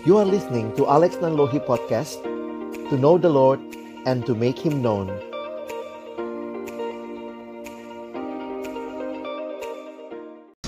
You 0.00 0.16
are 0.16 0.24
listening 0.24 0.72
to 0.80 0.88
Alex 0.88 1.20
Nanlohi 1.20 1.60
Podcast 1.60 2.24
To 2.88 2.96
know 2.96 3.20
the 3.20 3.28
Lord 3.28 3.60
and 4.08 4.24
to 4.24 4.32
make 4.32 4.56
Him 4.56 4.80
known 4.80 5.12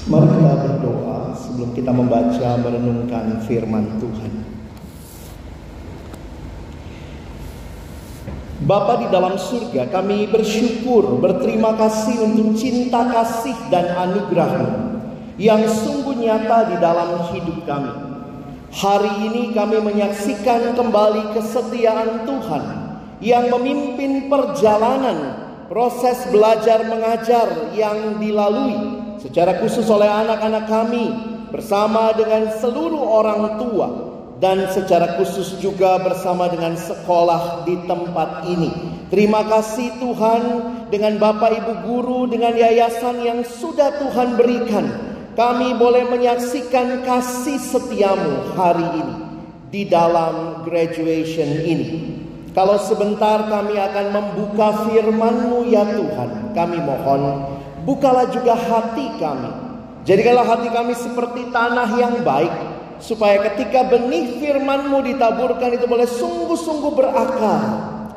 Mari 0.04 0.28
kita 0.36 0.52
berdoa 0.52 1.32
sebelum 1.32 1.72
kita 1.72 1.96
membaca 1.96 2.60
merenungkan 2.60 3.40
firman 3.48 3.96
Tuhan. 3.96 4.32
Bapa 8.68 9.00
di 9.00 9.08
dalam 9.08 9.40
surga, 9.40 9.88
kami 9.88 10.28
bersyukur, 10.28 11.16
berterima 11.24 11.72
kasih 11.80 12.20
untuk 12.20 12.52
cinta 12.60 13.08
kasih 13.08 13.56
dan 13.72 13.96
anugerahmu 13.96 15.00
yang 15.40 15.64
sungguh 15.64 16.20
nyata 16.20 16.68
di 16.68 16.76
dalam 16.76 17.32
hidup 17.32 17.64
kami. 17.64 18.01
Hari 18.72 19.28
ini 19.28 19.52
kami 19.52 19.84
menyaksikan 19.84 20.72
kembali 20.72 21.36
kesetiaan 21.36 22.24
Tuhan 22.24 22.64
yang 23.20 23.52
memimpin 23.52 24.32
perjalanan 24.32 25.44
proses 25.68 26.24
belajar 26.32 26.80
mengajar 26.88 27.68
yang 27.76 28.16
dilalui 28.16 28.80
secara 29.20 29.60
khusus 29.60 29.84
oleh 29.92 30.08
anak-anak 30.08 30.64
kami 30.72 31.04
bersama 31.52 32.16
dengan 32.16 32.48
seluruh 32.64 33.12
orang 33.12 33.60
tua 33.60 33.88
dan 34.40 34.64
secara 34.72 35.20
khusus 35.20 35.60
juga 35.60 36.00
bersama 36.00 36.48
dengan 36.48 36.72
sekolah 36.72 37.68
di 37.68 37.76
tempat 37.84 38.48
ini. 38.48 38.72
Terima 39.12 39.44
kasih 39.52 40.00
Tuhan 40.00 40.42
dengan 40.88 41.20
Bapak 41.20 41.60
Ibu 41.60 41.72
guru 41.84 42.20
dengan 42.24 42.56
yayasan 42.56 43.20
yang 43.20 43.44
sudah 43.44 44.00
Tuhan 44.00 44.40
berikan. 44.40 45.11
Kami 45.32 45.80
boleh 45.80 46.12
menyaksikan 46.12 47.08
kasih 47.08 47.56
setiamu 47.56 48.52
hari 48.52 48.84
ini 49.00 49.16
di 49.72 49.82
dalam 49.88 50.60
graduation 50.60 51.48
ini. 51.64 52.20
Kalau 52.52 52.76
sebentar 52.76 53.48
kami 53.48 53.80
akan 53.80 54.06
membuka 54.12 54.84
firman-Mu 54.84 55.72
ya 55.72 55.88
Tuhan, 55.88 56.52
kami 56.52 56.84
mohon 56.84 57.48
bukalah 57.88 58.28
juga 58.28 58.52
hati 58.52 59.08
kami. 59.16 59.48
Jadikanlah 60.04 60.44
hati 60.44 60.68
kami 60.68 60.92
seperti 60.92 61.48
tanah 61.48 61.88
yang 61.96 62.20
baik, 62.20 62.52
supaya 63.00 63.40
ketika 63.48 63.88
benih 63.88 64.36
firman-Mu 64.36 65.00
ditaburkan 65.00 65.80
itu 65.80 65.88
boleh 65.88 66.04
sungguh-sungguh 66.12 66.92
berakar, 66.92 67.60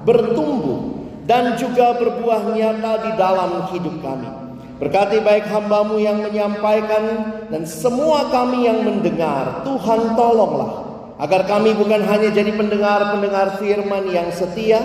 bertumbuh, 0.03 0.99
dan 1.23 1.55
juga 1.55 1.95
berbuah 1.95 2.51
nyata 2.51 3.07
di 3.07 3.11
dalam 3.15 3.71
hidup 3.71 4.03
kami. 4.03 4.44
Berkati 4.75 5.23
baik 5.23 5.47
hambamu 5.47 6.03
yang 6.03 6.19
menyampaikan 6.19 7.03
dan 7.47 7.63
semua 7.63 8.27
kami 8.27 8.67
yang 8.67 8.83
mendengar. 8.83 9.63
Tuhan 9.63 10.19
tolonglah 10.19 10.83
agar 11.15 11.47
kami 11.47 11.71
bukan 11.79 12.03
hanya 12.03 12.27
jadi 12.27 12.51
pendengar-pendengar 12.51 13.55
firman 13.55 14.03
yang 14.11 14.27
setia, 14.35 14.83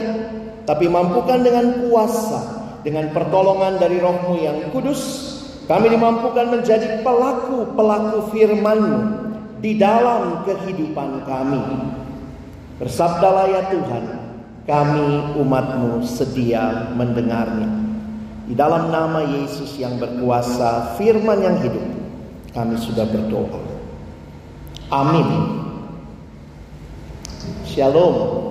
tapi 0.63 0.87
mampukan 0.87 1.43
dengan 1.43 1.83
kuasa, 1.83 2.39
dengan 2.87 3.11
pertolongan 3.11 3.83
dari 3.83 3.99
rohmu 3.99 4.39
yang 4.39 4.71
kudus, 4.71 5.03
kami 5.67 5.91
dimampukan 5.91 6.55
menjadi 6.55 7.03
pelaku-pelaku 7.03 8.31
firman-Mu 8.31 8.99
di 9.59 9.75
dalam 9.75 10.47
kehidupan 10.47 11.27
kami. 11.27 11.63
Bersabdalah 12.79 13.47
ya 13.51 13.63
Tuhan, 13.75 14.05
kami 14.71 15.35
umatmu 15.35 16.07
sedia 16.07 16.95
mendengarnya. 16.95 17.80
Di 18.51 18.59
dalam 18.59 18.91
nama 18.91 19.23
Yesus 19.23 19.79
yang 19.79 20.03
berkuasa, 20.03 20.99
firman 20.99 21.39
yang 21.39 21.63
hidup, 21.63 21.87
kami 22.51 22.75
sudah 22.83 23.07
berdoa. 23.07 23.63
Amin. 24.91 25.55
Shalom. 27.63 28.51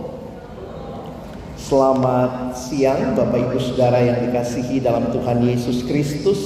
Selamat 1.60 2.56
siang 2.56 3.12
Bapak 3.12 3.52
Ibu 3.52 3.60
Saudara 3.60 4.00
yang 4.00 4.24
dikasihi 4.24 4.80
dalam 4.80 5.12
Tuhan 5.12 5.44
Yesus 5.44 5.84
Kristus. 5.84 6.40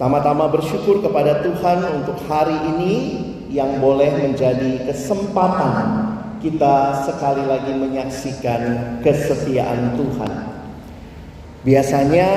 Tama-tama 0.00 0.48
bersyukur 0.48 1.04
kepada 1.04 1.44
Tuhan 1.44 1.84
untuk 2.00 2.16
hari 2.24 2.56
ini 2.72 2.94
yang 3.52 3.84
boleh 3.84 4.16
menjadi 4.16 4.80
kesempatan 4.88 6.08
kita 6.40 7.04
sekali 7.04 7.44
lagi 7.44 7.76
menyaksikan 7.76 8.96
kesetiaan 9.04 9.92
Tuhan. 10.00 10.55
Biasanya 11.66 12.30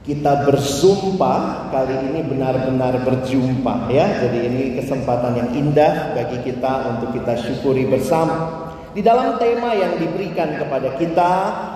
kita 0.00 0.48
bersumpa 0.48 1.68
kali 1.68 1.96
ini 2.08 2.24
benar-benar 2.24 3.04
berjumpa 3.04 3.92
ya. 3.92 4.24
Jadi 4.24 4.38
ini 4.48 4.62
kesempatan 4.80 5.36
yang 5.36 5.50
indah 5.52 6.16
bagi 6.16 6.40
kita 6.40 6.96
untuk 6.96 7.12
kita 7.12 7.36
syukuri 7.44 7.84
bersama. 7.84 8.72
Di 8.96 9.04
dalam 9.04 9.36
tema 9.36 9.76
yang 9.76 10.00
diberikan 10.00 10.56
kepada 10.56 10.96
kita 10.96 11.32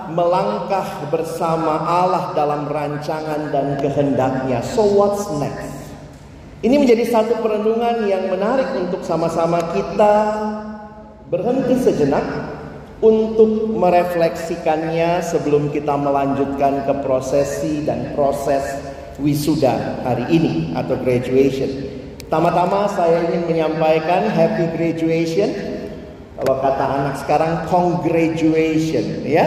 melangkah 0.09 1.05
bersama 1.13 1.85
Allah 1.85 2.33
dalam 2.33 2.65
rancangan 2.67 3.53
dan 3.53 3.77
kehendaknya. 3.77 4.65
So 4.65 4.81
what's 4.81 5.29
next? 5.37 5.93
Ini 6.65 6.81
menjadi 6.81 7.05
satu 7.05 7.37
perenungan 7.45 8.09
yang 8.09 8.33
menarik 8.33 8.73
untuk 8.73 9.05
sama-sama 9.05 9.61
kita 9.77 10.15
berhenti 11.29 11.77
sejenak 11.77 12.25
untuk 13.05 13.69
merefleksikannya 13.77 15.21
sebelum 15.21 15.69
kita 15.69 15.93
melanjutkan 15.93 16.89
ke 16.89 16.93
prosesi 17.05 17.85
dan 17.85 18.17
proses 18.17 18.65
wisuda 19.21 20.01
hari 20.01 20.25
ini 20.33 20.73
atau 20.73 20.97
graduation. 20.97 21.69
Tama-tama 22.25 22.89
saya 22.89 23.29
ingin 23.29 23.45
menyampaikan 23.45 24.25
happy 24.33 24.73
graduation. 24.73 25.53
Kalau 26.35 26.57
kata 26.59 26.85
anak 26.85 27.15
sekarang 27.21 27.53
congratulation 27.69 29.21
ya. 29.21 29.45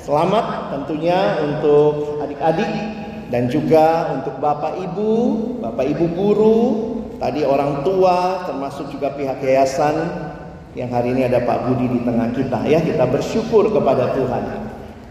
Selamat 0.00 0.72
tentunya 0.72 1.44
untuk 1.44 2.22
adik-adik 2.24 2.72
dan 3.28 3.50
juga 3.50 4.16
untuk 4.16 4.38
Bapak 4.38 4.78
Ibu, 4.78 5.12
Bapak 5.60 5.86
Ibu 5.92 6.06
guru, 6.14 6.60
tadi 7.18 7.42
orang 7.42 7.82
tua 7.82 8.46
termasuk 8.46 8.88
juga 8.94 9.12
pihak 9.18 9.42
yayasan 9.42 10.25
yang 10.76 10.92
hari 10.92 11.16
ini 11.16 11.24
ada 11.24 11.40
Pak 11.40 11.66
Budi 11.66 11.88
di 11.88 12.00
tengah 12.04 12.28
kita 12.36 12.68
ya. 12.68 12.84
Kita 12.84 13.08
bersyukur 13.08 13.72
kepada 13.72 14.12
Tuhan. 14.12 14.44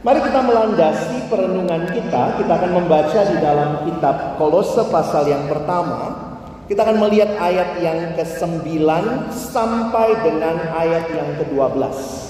Mari 0.05 0.21
kita 0.21 0.39
melandasi 0.45 1.25
perenungan 1.25 1.89
kita. 1.89 2.37
Kita 2.37 2.51
akan 2.61 2.71
membaca 2.77 3.19
di 3.25 3.37
dalam 3.41 3.69
kitab 3.89 4.37
Kolose 4.37 4.85
pasal 4.93 5.25
yang 5.25 5.49
pertama. 5.49 6.23
Kita 6.69 6.85
akan 6.85 6.97
melihat 7.01 7.33
ayat 7.41 7.81
yang 7.81 8.13
ke-9 8.13 8.65
sampai 9.33 10.07
dengan 10.21 10.55
ayat 10.77 11.09
yang 11.13 11.29
ke-12 11.41 12.25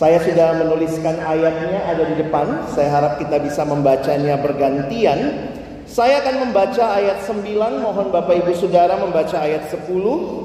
saya 0.00 0.16
sudah 0.16 0.56
menuliskan 0.56 1.20
ayatnya 1.20 1.84
ada 1.84 2.08
di 2.08 2.24
depan. 2.24 2.72
Saya 2.72 2.88
harap 2.88 3.20
kita 3.20 3.36
bisa 3.36 3.68
membacanya 3.68 4.40
bergantian 4.40 5.49
saya 5.90 6.22
akan 6.22 6.46
membaca 6.46 7.02
ayat 7.02 7.26
9, 7.26 7.82
mohon 7.82 8.14
Bapak 8.14 8.46
Ibu 8.46 8.54
Saudara 8.54 8.94
membaca 8.94 9.42
ayat 9.42 9.74
10, 9.74 9.90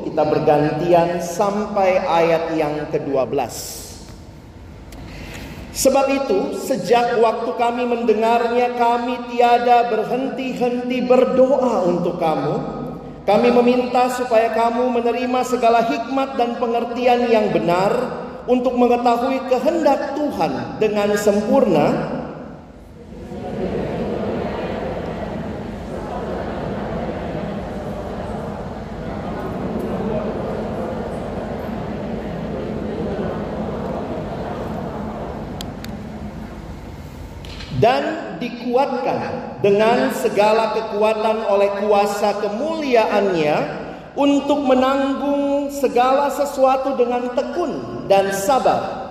kita 0.09 0.23
bergantian 0.25 1.22
sampai 1.22 2.01
ayat 2.01 2.57
yang 2.57 2.89
ke-12. 2.89 3.38
Sebab 5.69 6.06
itu, 6.09 6.57
sejak 6.66 7.22
waktu 7.22 7.51
kami 7.61 7.85
mendengarnya, 7.85 8.73
kami 8.73 9.22
tiada 9.29 9.85
berhenti-henti 9.94 11.06
berdoa 11.06 11.94
untuk 11.94 12.17
kamu. 12.17 12.56
Kami 13.29 13.50
meminta 13.53 14.09
supaya 14.17 14.50
kamu 14.50 14.97
menerima 14.97 15.39
segala 15.45 15.85
hikmat 15.85 16.41
dan 16.41 16.57
pengertian 16.57 17.29
yang 17.29 17.53
benar 17.53 17.94
untuk 18.50 18.73
mengetahui 18.73 19.45
kehendak 19.45 20.17
Tuhan 20.17 20.81
dengan 20.81 21.13
sempurna 21.17 22.14
dan 37.85 38.33
dikuatkan 38.41 39.61
dengan 39.61 40.09
segala 40.09 40.73
kekuatan 40.73 41.45
oleh 41.45 41.69
kuasa 41.85 42.33
kemuliaannya 42.41 43.85
untuk 44.17 44.65
menanggung 44.65 45.69
segala 45.69 46.33
sesuatu 46.33 46.97
dengan 46.97 47.29
tekun 47.37 48.01
dan 48.09 48.33
sabar. 48.33 49.05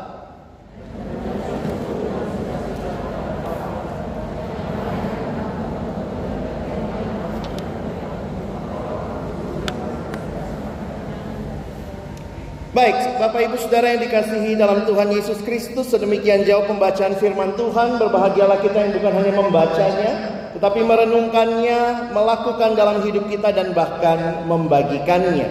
Baik, 12.75 13.23
Bapak 13.23 13.39
Ibu 13.39 13.57
Saudara 13.63 13.95
yang 13.95 14.03
dikasihi 14.03 14.59
dalam 14.59 14.83
Tuhan 14.83 15.15
Yesus 15.15 15.39
Kristus, 15.47 15.95
sedemikian 15.95 16.43
jauh 16.43 16.67
pembacaan 16.67 17.15
firman 17.23 17.55
Tuhan. 17.55 18.03
Berbahagialah 18.03 18.59
kita 18.67 18.75
yang 18.75 18.93
bukan 18.99 19.15
hanya 19.15 19.31
membacanya, 19.39 20.11
tetapi 20.59 20.83
merenungkannya, 20.83 22.11
melakukan 22.11 22.75
dalam 22.75 23.07
hidup 23.07 23.31
kita 23.31 23.55
dan 23.55 23.71
bahkan 23.79 24.43
membagikannya. 24.51 25.47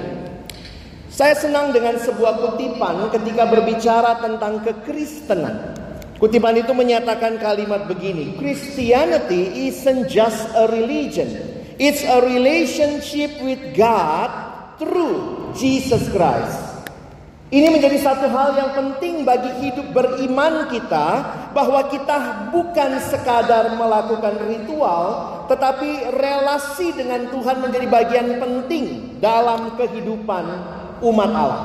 Saya 1.08 1.32
senang 1.40 1.72
dengan 1.72 1.96
sebuah 1.96 2.44
kutipan 2.44 3.08
ketika 3.16 3.48
berbicara 3.48 4.20
tentang 4.20 4.60
kekristenan. 4.60 5.80
Kutipan 6.20 6.60
itu 6.60 6.76
menyatakan 6.76 7.40
kalimat 7.40 7.88
begini, 7.88 8.36
Christianity 8.36 9.72
isn't 9.72 10.12
just 10.12 10.44
a 10.60 10.68
religion. 10.68 11.32
It's 11.80 12.04
a 12.04 12.20
relationship 12.20 13.40
with 13.40 13.64
God 13.80 14.28
through 14.76 15.56
Jesus 15.56 16.12
Christ. 16.12 16.73
Ini 17.54 17.70
menjadi 17.70 18.02
satu 18.02 18.26
hal 18.34 18.58
yang 18.58 18.74
penting 18.74 19.22
bagi 19.22 19.54
hidup 19.62 19.94
beriman 19.94 20.74
kita 20.74 21.22
bahwa 21.54 21.86
kita 21.86 22.50
bukan 22.50 22.98
sekadar 22.98 23.78
melakukan 23.78 24.42
ritual 24.50 25.06
tetapi 25.46 26.18
relasi 26.18 26.98
dengan 26.98 27.30
Tuhan 27.30 27.62
menjadi 27.62 27.86
bagian 27.86 28.42
penting 28.42 29.22
dalam 29.22 29.78
kehidupan 29.78 30.46
umat 31.06 31.30
Allah. 31.30 31.64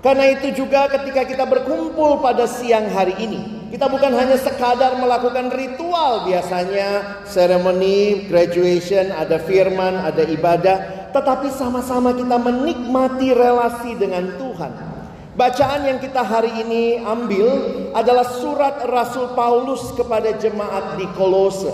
Karena 0.00 0.32
itu 0.32 0.64
juga 0.64 0.88
ketika 0.88 1.28
kita 1.28 1.44
berkumpul 1.44 2.24
pada 2.24 2.48
siang 2.48 2.88
hari 2.88 3.12
ini, 3.20 3.68
kita 3.68 3.84
bukan 3.84 4.16
hanya 4.16 4.40
sekadar 4.40 4.96
melakukan 4.96 5.52
ritual 5.52 6.24
biasanya, 6.24 7.20
seremoni, 7.28 8.24
graduation, 8.32 9.12
ada 9.12 9.36
firman, 9.44 9.92
ada 9.92 10.24
ibadah, 10.24 11.10
tetapi 11.12 11.52
sama-sama 11.52 12.16
kita 12.16 12.40
menikmati 12.40 13.36
relasi 13.36 13.92
dengan 13.92 14.32
Tuhan. 14.40 14.87
Bacaan 15.38 15.86
yang 15.86 16.02
kita 16.02 16.18
hari 16.26 16.50
ini 16.66 16.98
ambil 16.98 17.46
adalah 17.94 18.26
surat 18.26 18.82
Rasul 18.82 19.38
Paulus 19.38 19.94
kepada 19.94 20.34
jemaat 20.34 20.98
di 20.98 21.06
Kolose. 21.14 21.70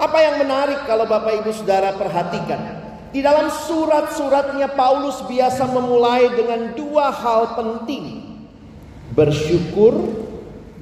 Apa 0.00 0.16
yang 0.16 0.40
menarik 0.40 0.88
kalau 0.88 1.04
Bapak 1.04 1.44
Ibu 1.44 1.52
Saudara 1.52 1.92
perhatikan? 1.92 2.80
Di 3.12 3.20
dalam 3.20 3.52
surat-suratnya 3.52 4.72
Paulus 4.72 5.20
biasa 5.28 5.68
memulai 5.68 6.32
dengan 6.32 6.72
dua 6.72 7.12
hal 7.12 7.52
penting. 7.52 8.32
Bersyukur 9.12 9.92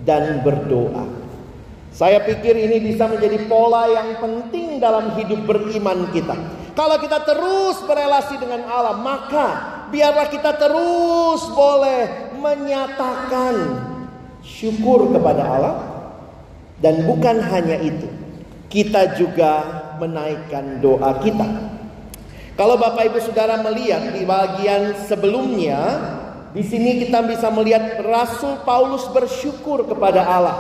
dan 0.06 0.47
berdoa. 0.47 1.11
Saya 1.91 2.23
pikir 2.23 2.55
ini 2.55 2.94
bisa 2.94 3.11
menjadi 3.11 3.43
pola 3.50 3.91
yang 3.91 4.23
penting 4.23 4.79
dalam 4.79 5.19
hidup 5.19 5.50
beriman 5.50 6.06
kita. 6.15 6.38
Kalau 6.79 6.94
kita 7.03 7.26
terus 7.26 7.83
berelasi 7.83 8.38
dengan 8.38 8.71
Allah, 8.71 8.94
maka 8.94 9.49
biarlah 9.90 10.31
kita 10.31 10.54
terus 10.56 11.42
boleh 11.50 12.32
menyatakan 12.38 13.54
syukur 14.40 15.10
kepada 15.12 15.42
Allah. 15.44 15.76
Dan 16.81 17.04
bukan 17.04 17.44
hanya 17.44 17.76
itu, 17.76 18.08
kita 18.72 19.12
juga 19.20 19.60
menaikkan 20.00 20.81
doa 20.81 21.20
kita. 21.20 21.44
Kalau 22.56 22.81
Bapak 22.81 23.12
Ibu 23.12 23.20
Saudara 23.20 23.60
melihat 23.60 24.16
di 24.16 24.25
bagian 24.25 24.96
sebelumnya, 25.04 25.76
di 26.56 26.64
sini 26.64 27.04
kita 27.04 27.20
bisa 27.28 27.52
melihat 27.52 28.00
Rasul 28.00 28.64
Paulus 28.64 29.04
bersyukur 29.12 29.84
kepada 29.84 30.25
Allah 30.25 30.58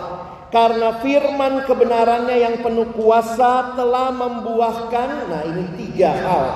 karena 0.52 1.00
firman 1.00 1.64
kebenarannya 1.64 2.36
yang 2.36 2.56
penuh 2.60 2.92
kuasa 2.92 3.72
telah 3.78 4.12
membuahkan, 4.12 5.08
nah 5.30 5.42
ini 5.46 5.64
tiga 5.78 6.10
hal 6.10 6.46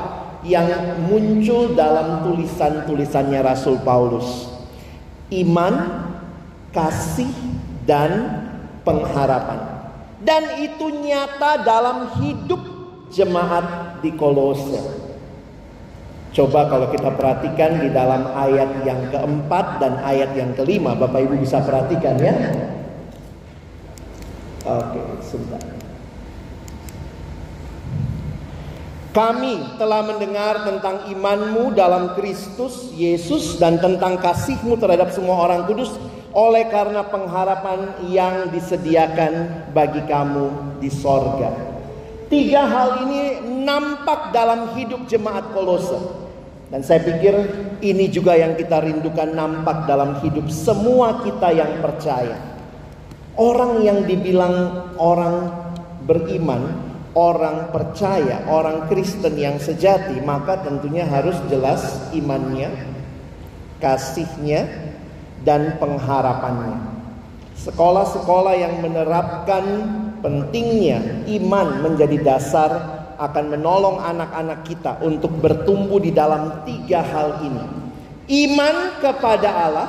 yang 0.45 1.09
muncul 1.09 1.73
dalam 1.73 2.23
tulisan-tulisannya 2.29 3.41
Rasul 3.41 3.81
Paulus. 3.81 4.53
Iman, 5.33 6.05
kasih, 6.71 7.33
dan 7.89 8.45
pengharapan. 8.85 9.61
Dan 10.25 10.61
itu 10.61 10.89
nyata 11.05 11.65
dalam 11.65 12.17
hidup 12.21 12.61
jemaat 13.13 13.99
di 14.01 14.13
Kolose. 14.17 14.81
Coba 16.35 16.67
kalau 16.67 16.91
kita 16.91 17.15
perhatikan 17.15 17.79
di 17.79 17.95
dalam 17.95 18.27
ayat 18.35 18.83
yang 18.83 19.07
keempat 19.13 19.79
dan 19.79 20.03
ayat 20.03 20.35
yang 20.35 20.51
kelima, 20.59 20.99
Bapak 20.99 21.23
Ibu 21.31 21.39
bisa 21.39 21.63
perhatikan 21.63 22.19
ya. 22.19 22.35
Oke, 24.65 25.01
sebentar. 25.23 25.74
Kami 29.15 29.79
telah 29.79 30.03
mendengar 30.03 30.67
tentang 30.67 31.07
imanmu 31.07 31.71
dalam 31.71 32.19
Kristus 32.19 32.91
Yesus 32.99 33.63
dan 33.63 33.79
tentang 33.79 34.19
kasihmu 34.19 34.75
terhadap 34.75 35.15
semua 35.15 35.47
orang 35.47 35.71
kudus 35.71 35.95
oleh 36.35 36.67
karena 36.67 37.07
pengharapan 37.07 37.95
yang 38.11 38.51
disediakan 38.51 39.71
bagi 39.71 40.03
kamu 40.11 40.77
di 40.83 40.91
sorga. 40.91 41.55
Tiga 42.27 42.67
hal 42.67 43.07
ini 43.07 43.39
nampak 43.63 44.35
dalam 44.35 44.75
hidup 44.75 45.07
jemaat 45.07 45.47
Kolose. 45.55 46.27
Dan 46.75 46.83
saya 46.83 47.07
pikir 47.07 47.39
ini 47.87 48.11
juga 48.11 48.35
yang 48.35 48.59
kita 48.59 48.83
rindukan 48.83 49.31
nampak 49.31 49.87
dalam 49.87 50.19
hidup 50.27 50.51
semua 50.51 51.23
kita 51.23 51.55
yang 51.55 51.79
percaya. 51.79 52.35
Orang 53.39 53.79
yang 53.87 54.03
dibilang 54.11 54.91
orang 54.99 55.55
beriman, 56.03 56.94
orang 57.15 57.71
percaya, 57.71 58.43
orang 58.51 58.91
Kristen 58.91 59.39
yang 59.39 59.57
sejati, 59.63 60.19
maka 60.23 60.61
tentunya 60.67 61.07
harus 61.07 61.39
jelas 61.47 62.11
imannya, 62.11 62.75
kasihnya, 63.79 64.67
dan 65.47 65.79
pengharapannya. 65.79 66.95
Sekolah-sekolah 67.55 68.55
yang 68.59 68.83
menerapkan 68.83 69.65
pentingnya 70.21 71.23
iman 71.39 71.87
menjadi 71.87 72.19
dasar 72.21 72.71
akan 73.15 73.55
menolong 73.55 74.03
anak-anak 74.03 74.67
kita 74.67 74.99
untuk 75.07 75.31
bertumbuh 75.39 76.03
di 76.03 76.11
dalam 76.11 76.67
tiga 76.67 76.99
hal 77.07 77.47
ini. 77.47 77.65
Iman 78.27 78.99
kepada 78.99 79.49
Allah, 79.55 79.89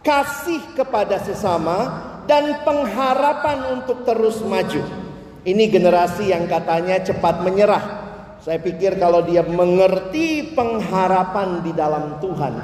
kasih 0.00 0.62
kepada 0.72 1.20
sesama, 1.20 2.08
dan 2.24 2.64
pengharapan 2.64 3.76
untuk 3.76 4.02
terus 4.08 4.40
maju. 4.40 5.05
Ini 5.46 5.70
generasi 5.70 6.34
yang 6.34 6.50
katanya 6.50 6.98
cepat 7.06 7.46
menyerah. 7.46 7.84
Saya 8.42 8.58
pikir 8.58 8.98
kalau 8.98 9.22
dia 9.22 9.46
mengerti 9.46 10.50
pengharapan 10.58 11.62
di 11.62 11.70
dalam 11.70 12.18
Tuhan, 12.18 12.54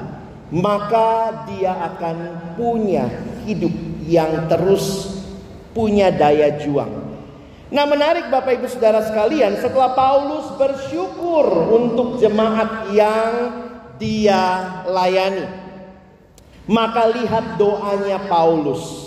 maka 0.51 1.47
dia 1.47 1.79
akan 1.79 2.17
punya 2.59 3.07
hidup 3.47 3.71
yang 4.07 4.51
terus 4.51 5.15
punya 5.71 6.11
daya 6.11 6.59
juang. 6.59 6.91
Nah 7.73 7.87
menarik 7.89 8.29
Bapak 8.29 8.61
Ibu 8.61 8.67
Saudara 8.69 9.01
sekalian 9.07 9.63
setelah 9.63 9.95
Paulus 9.95 10.51
bersyukur 10.59 11.73
untuk 11.73 12.19
jemaat 12.19 12.91
yang 12.93 13.33
dia 13.97 14.43
layani. 14.91 15.47
Maka 16.67 17.11
lihat 17.15 17.59
doanya 17.59 18.23
Paulus. 18.27 19.02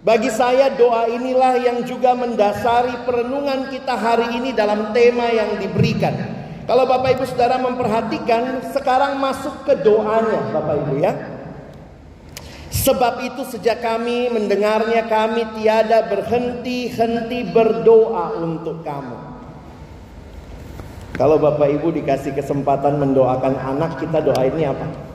Bagi 0.00 0.32
saya 0.32 0.72
doa 0.72 1.12
inilah 1.12 1.60
yang 1.60 1.84
juga 1.84 2.16
mendasari 2.16 3.04
perenungan 3.04 3.68
kita 3.68 3.92
hari 3.92 4.32
ini 4.32 4.56
dalam 4.56 4.96
tema 4.96 5.28
yang 5.28 5.60
diberikan. 5.60 6.16
Kalau 6.64 6.88
Bapak 6.88 7.20
Ibu 7.20 7.24
Saudara 7.28 7.60
memperhatikan 7.60 8.64
sekarang 8.72 9.20
masuk 9.20 9.68
ke 9.68 9.76
doanya 9.76 10.56
Bapak 10.56 10.74
Ibu 10.80 10.94
ya. 11.04 11.12
Sebab 12.72 13.28
itu 13.28 13.44
sejak 13.44 13.84
kami 13.84 14.32
mendengarnya 14.32 15.04
kami 15.04 15.44
tiada 15.60 16.08
berhenti-henti 16.08 17.52
berdoa 17.52 18.40
untuk 18.40 18.80
kamu. 18.80 19.18
Kalau 21.12 21.36
Bapak 21.36 21.76
Ibu 21.76 21.92
dikasih 21.92 22.32
kesempatan 22.32 22.96
mendoakan 22.96 23.52
anak, 23.52 24.00
kita 24.00 24.24
doa 24.24 24.48
ini 24.48 24.64
apa? 24.64 25.09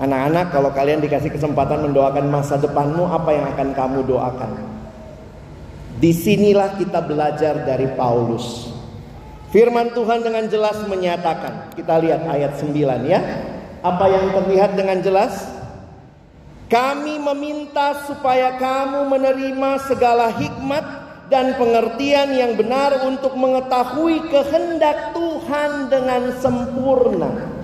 Anak-anak 0.00 0.48
kalau 0.48 0.72
kalian 0.72 1.04
dikasih 1.04 1.28
kesempatan 1.28 1.84
mendoakan 1.84 2.32
masa 2.32 2.56
depanmu, 2.56 3.04
apa 3.04 3.36
yang 3.36 3.44
akan 3.52 3.68
kamu 3.76 4.00
doakan? 4.08 4.52
Di 6.00 6.16
sinilah 6.16 6.80
kita 6.80 7.04
belajar 7.04 7.68
dari 7.68 7.84
Paulus. 7.92 8.72
Firman 9.52 9.92
Tuhan 9.92 10.24
dengan 10.24 10.48
jelas 10.48 10.80
menyatakan, 10.88 11.76
kita 11.76 12.00
lihat 12.00 12.24
ayat 12.32 12.56
9 12.56 12.72
ya. 13.04 13.20
Apa 13.84 14.08
yang 14.08 14.32
terlihat 14.32 14.72
dengan 14.72 15.04
jelas? 15.04 15.44
Kami 16.72 17.20
meminta 17.20 18.00
supaya 18.08 18.56
kamu 18.56 19.04
menerima 19.04 19.70
segala 19.84 20.32
hikmat 20.32 20.84
dan 21.28 21.60
pengertian 21.60 22.32
yang 22.32 22.56
benar 22.56 23.04
untuk 23.04 23.36
mengetahui 23.36 24.32
kehendak 24.32 25.12
Tuhan 25.12 25.92
dengan 25.92 26.32
sempurna. 26.40 27.59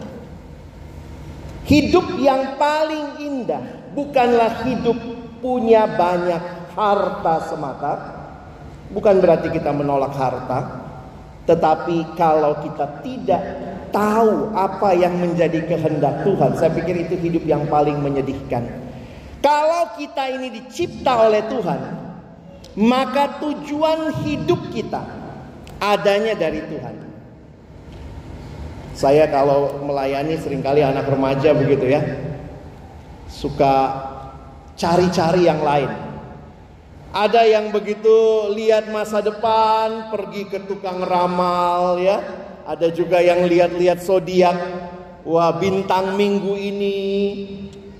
Hidup 1.67 2.23
yang 2.23 2.55
paling 2.55 3.19
indah 3.19 3.91
bukanlah 3.91 4.63
hidup 4.63 4.95
punya 5.43 5.91
banyak 5.99 6.43
harta 6.79 7.35
semata. 7.51 7.93
Bukan 8.87 9.19
berarti 9.19 9.51
kita 9.51 9.75
menolak 9.75 10.15
harta, 10.15 10.87
tetapi 11.51 12.15
kalau 12.15 12.55
kita 12.63 13.03
tidak 13.03 13.43
tahu 13.91 14.55
apa 14.55 14.95
yang 14.95 15.19
menjadi 15.19 15.67
kehendak 15.67 16.23
Tuhan, 16.23 16.55
saya 16.55 16.71
pikir 16.71 17.11
itu 17.11 17.19
hidup 17.19 17.43
yang 17.51 17.67
paling 17.67 17.99
menyedihkan. 17.99 18.63
Kalau 19.43 19.95
kita 19.99 20.27
ini 20.31 20.55
dicipta 20.55 21.19
oleh 21.19 21.43
Tuhan, 21.51 21.81
maka 22.79 23.43
tujuan 23.43 24.23
hidup 24.23 24.71
kita 24.71 25.03
adanya 25.83 26.35
dari 26.35 26.63
Tuhan. 26.67 27.06
Saya 28.97 29.29
kalau 29.29 29.85
melayani 29.85 30.41
sering 30.41 30.65
kali 30.65 30.81
anak 30.81 31.05
remaja 31.05 31.53
begitu 31.53 31.85
ya. 31.85 32.00
Suka 33.29 33.93
cari-cari 34.73 35.45
yang 35.45 35.61
lain. 35.61 35.93
Ada 37.12 37.45
yang 37.45 37.76
begitu 37.76 38.49
lihat 38.57 38.88
masa 38.88 39.21
depan, 39.21 40.09
pergi 40.09 40.49
ke 40.49 40.65
tukang 40.65 41.05
ramal 41.05 42.00
ya. 42.00 42.25
Ada 42.65 42.88
juga 42.88 43.21
yang 43.21 43.45
lihat-lihat 43.45 44.00
zodiak. 44.00 44.57
Wah, 45.29 45.53
bintang 45.61 46.17
minggu 46.17 46.57
ini. 46.57 46.97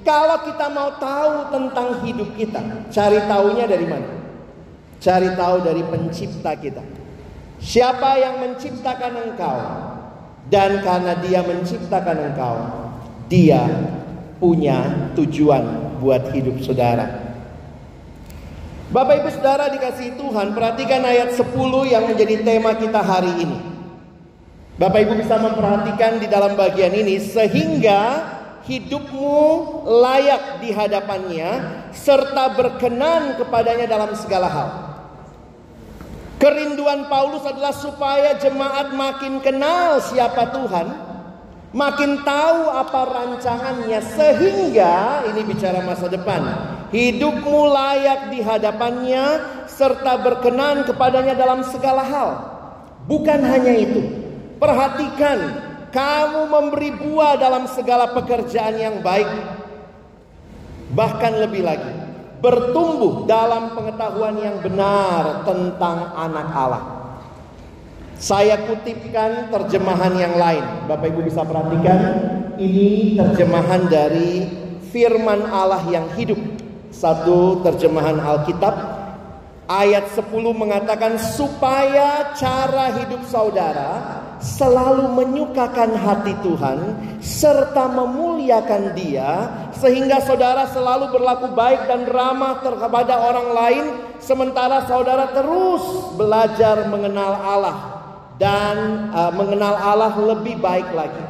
Kalau 0.01 0.49
kita 0.49 0.73
mau 0.73 0.97
tahu 0.97 1.53
tentang 1.53 1.89
hidup 2.09 2.31
kita, 2.41 2.89
cari 2.89 3.21
taunya 3.29 3.69
dari 3.69 3.85
mana? 3.85 4.11
Cari 4.97 5.29
tahu 5.37 5.61
dari 5.61 5.83
pencipta 5.85 6.57
kita. 6.57 6.81
Siapa 7.61 8.17
yang 8.17 8.41
menciptakan 8.41 9.13
engkau? 9.29 9.59
Dan 10.47 10.79
karena 10.87 11.19
dia 11.19 11.43
menciptakan 11.43 12.33
engkau, 12.33 12.57
dia 13.27 13.67
punya 14.39 15.11
tujuan 15.19 15.99
buat 15.99 16.31
hidup 16.31 16.63
saudara. 16.63 17.27
Bapak 18.87 19.19
Ibu 19.19 19.31
Saudara 19.35 19.67
dikasih 19.67 20.15
Tuhan, 20.15 20.55
perhatikan 20.55 21.03
ayat 21.03 21.35
10 21.35 21.51
yang 21.91 22.07
menjadi 22.07 22.47
tema 22.47 22.79
kita 22.79 23.03
hari 23.03 23.43
ini. 23.43 23.59
Bapak 24.79 25.03
Ibu 25.03 25.19
bisa 25.19 25.43
memperhatikan 25.43 26.23
di 26.23 26.31
dalam 26.31 26.55
bagian 26.55 26.95
ini 26.95 27.19
sehingga 27.19 28.23
hidupmu 28.63 29.43
layak 29.83 30.63
di 30.63 30.71
hadapannya 30.71 31.51
serta 31.91 32.55
berkenan 32.55 33.35
kepadanya 33.43 33.91
dalam 33.91 34.15
segala 34.15 34.47
hal. 34.47 34.71
Kerinduan 36.37 37.09
Paulus 37.09 37.49
adalah 37.49 37.73
supaya 37.73 38.37
jemaat 38.37 38.93
makin 38.93 39.41
kenal 39.41 40.05
siapa 40.05 40.53
Tuhan, 40.53 40.87
makin 41.73 42.21
tahu 42.29 42.61
apa 42.77 43.01
rancangannya 43.09 44.01
sehingga 44.05 45.25
ini 45.33 45.41
bicara 45.49 45.81
masa 45.81 46.13
depan. 46.13 46.45
Hidupmu 46.93 47.61
layak 47.73 48.31
di 48.37 48.45
hadapannya 48.45 49.25
serta 49.65 50.21
berkenan 50.21 50.85
kepadanya 50.85 51.33
dalam 51.33 51.65
segala 51.65 52.05
hal. 52.05 52.31
Bukan 53.09 53.41
hanya 53.41 53.73
itu. 53.73 54.05
Perhatikan, 54.61 55.39
kamu 55.89 56.53
memberi 56.53 56.91
buah 57.01 57.41
dalam 57.41 57.65
segala 57.65 58.13
pekerjaan 58.13 58.77
yang 58.77 58.97
baik. 59.01 59.29
Bahkan 60.93 61.33
lebih 61.49 61.65
lagi, 61.65 61.93
bertumbuh 62.41 63.25
dalam 63.25 63.73
pengetahuan 63.73 64.37
yang 64.37 64.57
benar 64.61 65.45
tentang 65.49 66.13
anak 66.17 66.49
Allah. 66.53 66.85
Saya 68.17 68.57
kutipkan 68.65 69.53
terjemahan 69.53 70.13
yang 70.17 70.35
lain. 70.41 70.65
Bapak 70.89 71.13
Ibu 71.13 71.21
bisa 71.29 71.45
perhatikan, 71.45 72.01
ini 72.57 73.17
terjemahan 73.21 73.93
dari 73.93 74.49
firman 74.89 75.45
Allah 75.53 75.85
yang 75.93 76.09
hidup. 76.17 76.41
Satu 76.89 77.61
terjemahan 77.61 78.17
Alkitab 78.17 78.73
ayat 79.69 80.09
10 80.17 80.33
mengatakan 80.57 81.21
supaya 81.21 82.33
cara 82.33 83.05
hidup 83.05 83.21
saudara 83.29 84.25
selalu 84.41 85.09
menyukakan 85.17 85.97
hati 85.97 86.37
Tuhan 86.45 86.79
serta 87.25 87.89
memuliakan 87.89 88.93
Dia 88.93 89.31
sehingga 89.77 90.21
saudara 90.25 90.69
selalu 90.69 91.13
berlaku 91.13 91.53
baik 91.57 91.89
dan 91.89 92.05
ramah 92.09 92.61
kepada 92.61 93.15
orang 93.17 93.49
lain 93.53 93.85
sementara 94.21 94.85
saudara 94.85 95.33
terus 95.33 95.85
belajar 96.17 96.89
mengenal 96.89 97.33
Allah 97.41 97.77
dan 98.37 99.09
uh, 99.13 99.33
mengenal 99.33 99.75
Allah 99.77 100.13
lebih 100.17 100.61
baik 100.61 100.93
lagi. 100.93 101.25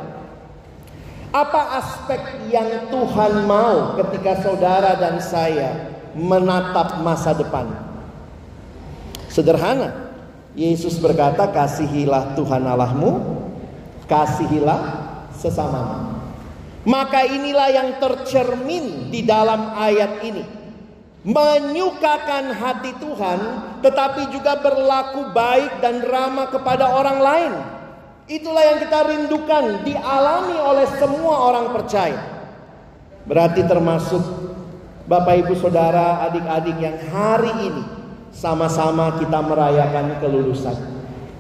Apa 1.31 1.85
aspek 1.85 2.49
yang 2.49 2.89
Tuhan 2.89 3.45
mau 3.45 3.99
ketika 4.01 4.41
saudara 4.41 4.97
dan 4.97 5.21
saya 5.21 5.93
menatap 6.17 7.03
masa 7.05 7.37
depan? 7.37 7.69
Sederhana. 9.29 10.06
Yesus 10.57 10.97
berkata, 10.97 11.53
"Kasihilah 11.53 12.33
Tuhan 12.33 12.65
Allahmu, 12.65 13.21
kasihilah 14.09 14.81
sesamamu." 15.37 16.17
Maka 16.89 17.29
inilah 17.29 17.69
yang 17.69 17.89
tercermin 18.01 19.13
di 19.13 19.21
dalam 19.21 19.77
ayat 19.77 20.25
ini. 20.25 20.45
Menyukakan 21.27 22.55
hati 22.57 22.95
Tuhan, 23.03 23.39
tetapi 23.83 24.31
juga 24.33 24.57
berlaku 24.63 25.35
baik 25.35 25.83
dan 25.85 26.07
ramah 26.07 26.49
kepada 26.49 26.89
orang 26.95 27.19
lain. 27.19 27.53
Itulah 28.31 28.63
yang 28.63 28.79
kita 28.81 29.01
rindukan, 29.11 29.65
dialami 29.83 30.57
oleh 30.57 30.87
semua 30.97 31.51
orang 31.51 31.75
percaya. 31.75 32.23
Berarti 33.27 33.67
termasuk 33.67 34.23
Bapak 35.11 35.43
Ibu 35.43 35.55
Saudara, 35.59 36.23
adik-adik 36.31 36.79
yang 36.79 36.97
hari 37.11 37.51
ini 37.67 38.06
sama-sama 38.37 39.17
kita 39.17 39.41
merayakan 39.41 40.21
kelulusan. 40.21 40.77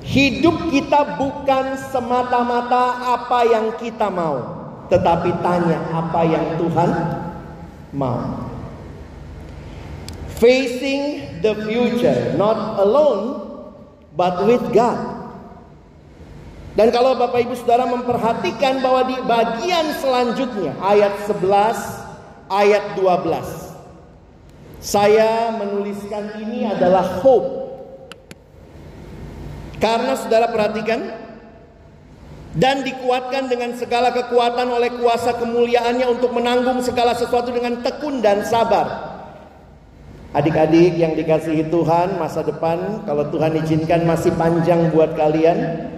Hidup 0.06 0.72
kita 0.72 1.18
bukan 1.20 1.76
semata-mata 1.92 3.12
apa 3.20 3.44
yang 3.44 3.74
kita 3.76 4.08
mau, 4.08 4.38
tetapi 4.88 5.34
tanya 5.44 5.82
apa 5.92 6.20
yang 6.24 6.46
Tuhan 6.56 6.90
mau. 7.92 8.48
Facing 10.40 11.36
the 11.42 11.52
future, 11.68 12.36
not 12.38 12.80
alone, 12.80 13.44
but 14.14 14.46
with 14.46 14.62
God. 14.72 15.16
Dan 16.76 16.92
kalau 16.92 17.16
Bapak 17.16 17.40
Ibu 17.40 17.56
Saudara 17.56 17.88
memperhatikan 17.88 18.84
bahwa 18.84 19.08
di 19.08 19.16
bagian 19.24 19.96
selanjutnya 19.96 20.76
ayat 20.84 21.24
11 21.24 21.40
ayat 22.52 23.00
12 23.00 23.65
saya 24.80 25.52
menuliskan 25.56 26.36
ini 26.40 26.68
adalah 26.68 27.20
hope. 27.24 27.66
Karena 29.76 30.16
Saudara 30.16 30.48
perhatikan 30.48 31.04
dan 32.56 32.80
dikuatkan 32.80 33.52
dengan 33.52 33.76
segala 33.76 34.08
kekuatan 34.16 34.64
oleh 34.72 34.96
kuasa 34.96 35.36
kemuliaannya 35.36 36.08
untuk 36.08 36.32
menanggung 36.32 36.80
segala 36.80 37.12
sesuatu 37.12 37.52
dengan 37.52 37.84
tekun 37.84 38.24
dan 38.24 38.40
sabar. 38.48 39.16
Adik-adik 40.32 40.96
yang 41.00 41.16
dikasihi 41.16 41.68
Tuhan, 41.68 42.20
masa 42.20 42.44
depan 42.44 43.04
kalau 43.04 43.28
Tuhan 43.28 43.56
izinkan 43.60 44.04
masih 44.04 44.32
panjang 44.36 44.92
buat 44.92 45.16
kalian. 45.16 45.88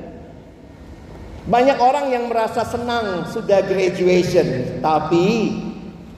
Banyak 1.48 1.78
orang 1.80 2.12
yang 2.12 2.28
merasa 2.28 2.60
senang 2.62 3.24
sudah 3.30 3.64
graduation, 3.64 4.78
tapi 4.84 5.56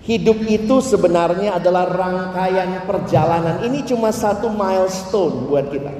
hidup 0.04 0.38
itu 0.48 0.76
sebenarnya 0.80 1.60
adalah 1.60 1.84
rangkaian 1.88 2.84
perjalanan. 2.88 3.60
Ini 3.64 3.84
cuma 3.84 4.14
satu 4.14 4.48
milestone 4.48 5.48
buat 5.48 5.68
kita. 5.68 5.92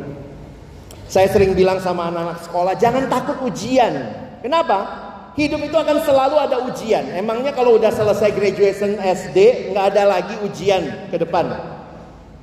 Saya 1.11 1.27
sering 1.27 1.59
bilang 1.59 1.83
sama 1.83 2.07
anak-anak 2.07 2.39
sekolah, 2.47 2.75
jangan 2.79 3.11
takut 3.11 3.43
ujian. 3.51 3.93
Kenapa? 4.41 5.11
Hidup 5.35 5.63
itu 5.63 5.75
akan 5.75 5.99
selalu 6.07 6.37
ada 6.39 6.57
ujian. 6.71 7.07
Emangnya 7.15 7.51
kalau 7.51 7.79
udah 7.79 7.91
selesai 7.91 8.31
graduation 8.35 8.99
SD, 8.99 9.71
nggak 9.75 9.85
ada 9.95 10.03
lagi 10.07 10.35
ujian 10.43 11.11
ke 11.11 11.19
depan. 11.19 11.51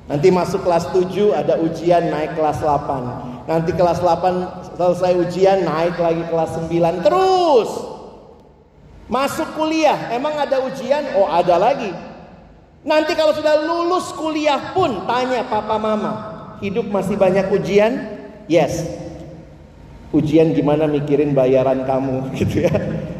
Nanti 0.08 0.32
masuk 0.32 0.64
kelas 0.64 0.88
7 0.92 1.36
ada 1.36 1.60
ujian 1.60 2.08
naik 2.08 2.32
kelas 2.32 2.64
8. 2.64 3.44
Nanti 3.44 3.76
kelas 3.76 4.00
8 4.00 4.76
selesai 4.76 5.12
ujian 5.20 5.68
naik 5.68 6.00
lagi 6.00 6.24
kelas 6.32 6.56
9 6.64 7.04
terus. 7.04 7.97
Masuk 9.08 9.56
kuliah, 9.56 10.12
emang 10.12 10.36
ada 10.36 10.60
ujian? 10.68 11.16
Oh, 11.16 11.24
ada 11.24 11.56
lagi. 11.56 11.88
Nanti 12.84 13.16
kalau 13.16 13.32
sudah 13.32 13.56
lulus 13.64 14.12
kuliah 14.12 14.76
pun 14.76 15.08
tanya 15.08 15.48
papa 15.48 15.80
mama, 15.80 16.12
hidup 16.60 16.84
masih 16.92 17.16
banyak 17.16 17.48
ujian? 17.48 17.96
Yes. 18.52 18.84
Ujian 20.12 20.52
gimana 20.52 20.84
mikirin 20.84 21.32
bayaran 21.32 21.88
kamu 21.88 22.28
gitu 22.40 22.68
ya. 22.68 22.72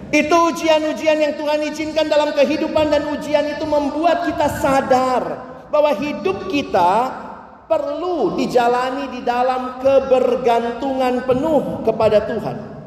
Itu 0.09 0.52
ujian-ujian 0.52 1.21
yang 1.21 1.35
Tuhan 1.37 1.61
izinkan 1.68 2.09
dalam 2.09 2.33
kehidupan 2.33 2.88
dan 2.88 3.09
ujian 3.12 3.45
itu 3.45 3.64
membuat 3.68 4.25
kita 4.25 4.49
sadar 4.61 5.23
bahwa 5.68 5.92
hidup 6.00 6.49
kita 6.49 7.12
perlu 7.68 8.40
dijalani 8.40 9.12
di 9.12 9.21
dalam 9.21 9.80
kebergantungan 9.85 11.28
penuh 11.28 11.85
kepada 11.85 12.25
Tuhan. 12.25 12.77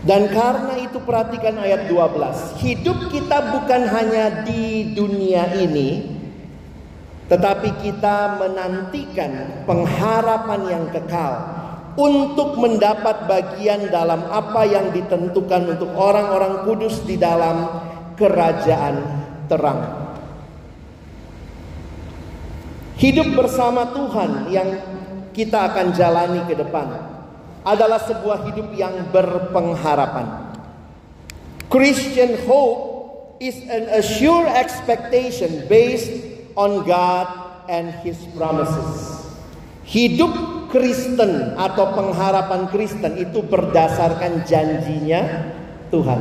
Dan 0.00 0.32
karena 0.32 0.80
itu 0.80 0.96
perhatikan 1.04 1.60
ayat 1.60 1.84
12. 1.84 2.56
Hidup 2.56 3.12
kita 3.12 3.52
bukan 3.52 3.82
hanya 3.84 4.48
di 4.48 4.96
dunia 4.96 5.52
ini, 5.60 6.08
tetapi 7.28 7.84
kita 7.84 8.40
menantikan 8.40 9.62
pengharapan 9.68 10.60
yang 10.72 10.84
kekal 10.88 11.32
untuk 12.00 12.56
mendapat 12.56 13.28
bagian 13.28 13.92
dalam 13.92 14.24
apa 14.32 14.64
yang 14.64 14.88
ditentukan 14.88 15.76
untuk 15.76 15.92
orang-orang 15.92 16.64
kudus 16.64 17.04
di 17.04 17.20
dalam 17.20 17.68
kerajaan 18.16 18.94
terang. 19.52 19.80
Hidup 22.96 23.36
bersama 23.36 23.92
Tuhan 23.92 24.48
yang 24.48 24.68
kita 25.36 25.72
akan 25.72 25.92
jalani 25.92 26.40
ke 26.48 26.56
depan. 26.56 27.09
Adalah 27.64 28.00
sebuah 28.00 28.48
hidup 28.48 28.72
yang 28.72 29.08
berpengharapan. 29.12 30.56
Christian 31.70 32.34
hope 32.48 32.90
is 33.38 33.56
an 33.70 33.86
assured 33.94 34.50
expectation 34.50 35.64
based 35.70 36.10
on 36.58 36.82
God 36.82 37.28
and 37.70 37.94
His 38.02 38.18
promises. 38.34 39.22
Hidup 39.86 40.32
Kristen 40.70 41.58
atau 41.58 41.94
pengharapan 41.94 42.70
Kristen 42.70 43.18
itu 43.18 43.42
berdasarkan 43.42 44.46
janjinya 44.46 45.50
Tuhan. 45.90 46.20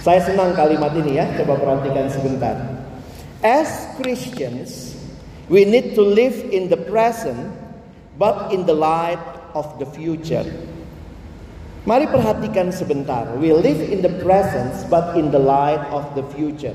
Saya 0.00 0.20
senang 0.20 0.52
kalimat 0.52 0.92
ini 1.00 1.16
ya, 1.16 1.24
coba 1.40 1.56
perhatikan 1.56 2.12
sebentar. 2.12 2.56
As 3.40 3.88
Christians, 3.96 4.96
we 5.48 5.64
need 5.64 5.96
to 5.96 6.04
live 6.04 6.36
in 6.52 6.68
the 6.68 6.76
present 6.76 7.52
but 8.16 8.52
in 8.52 8.64
the 8.64 8.76
light 8.76 9.20
of 9.54 9.78
the 9.78 9.86
future. 9.86 10.44
Mari 11.84 12.08
perhatikan 12.08 12.72
sebentar. 12.72 13.36
We 13.36 13.52
live 13.52 13.80
in 13.80 14.00
the 14.00 14.12
present 14.24 14.72
but 14.88 15.16
in 15.16 15.28
the 15.28 15.40
light 15.40 15.82
of 15.92 16.04
the 16.16 16.24
future. 16.32 16.74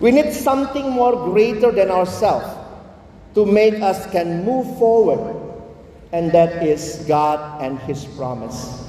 We 0.00 0.12
need 0.12 0.32
something 0.32 0.88
more 0.88 1.12
greater 1.28 1.72
than 1.72 1.92
ourselves 1.92 2.48
to 3.36 3.44
make 3.44 3.80
us 3.80 4.08
can 4.08 4.44
move 4.44 4.64
forward 4.80 5.20
and 6.12 6.32
that 6.32 6.64
is 6.64 7.04
God 7.08 7.62
and 7.64 7.80
his 7.84 8.04
promise. 8.16 8.80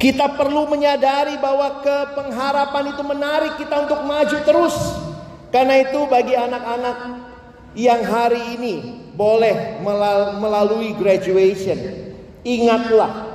Kita 0.00 0.34
perlu 0.34 0.66
menyadari 0.66 1.38
bahwa 1.38 1.78
kepengharapan 1.84 2.84
itu 2.90 3.02
menarik 3.06 3.52
kita 3.60 3.86
untuk 3.86 4.02
maju 4.02 4.38
terus. 4.42 4.76
Karena 5.52 5.84
itu 5.84 6.08
bagi 6.08 6.32
anak-anak 6.32 6.96
yang 7.76 8.02
hari 8.02 8.56
ini 8.56 9.01
boleh 9.12 9.82
melalui 10.40 10.96
graduation, 10.96 11.78
ingatlah 12.42 13.32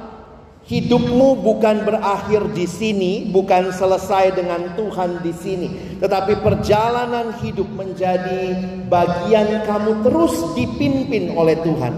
hidupmu 0.67 1.39
bukan 1.39 1.88
berakhir 1.88 2.43
di 2.51 2.67
sini, 2.67 3.31
bukan 3.31 3.72
selesai 3.72 4.36
dengan 4.36 4.75
Tuhan 4.75 5.24
di 5.24 5.31
sini, 5.31 5.67
tetapi 6.03 6.43
perjalanan 6.43 7.31
hidup 7.39 7.72
menjadi 7.72 8.51
bagian 8.91 9.63
kamu 9.63 10.03
terus 10.03 10.36
dipimpin 10.60 11.31
oleh 11.31 11.55
Tuhan. 11.63 11.96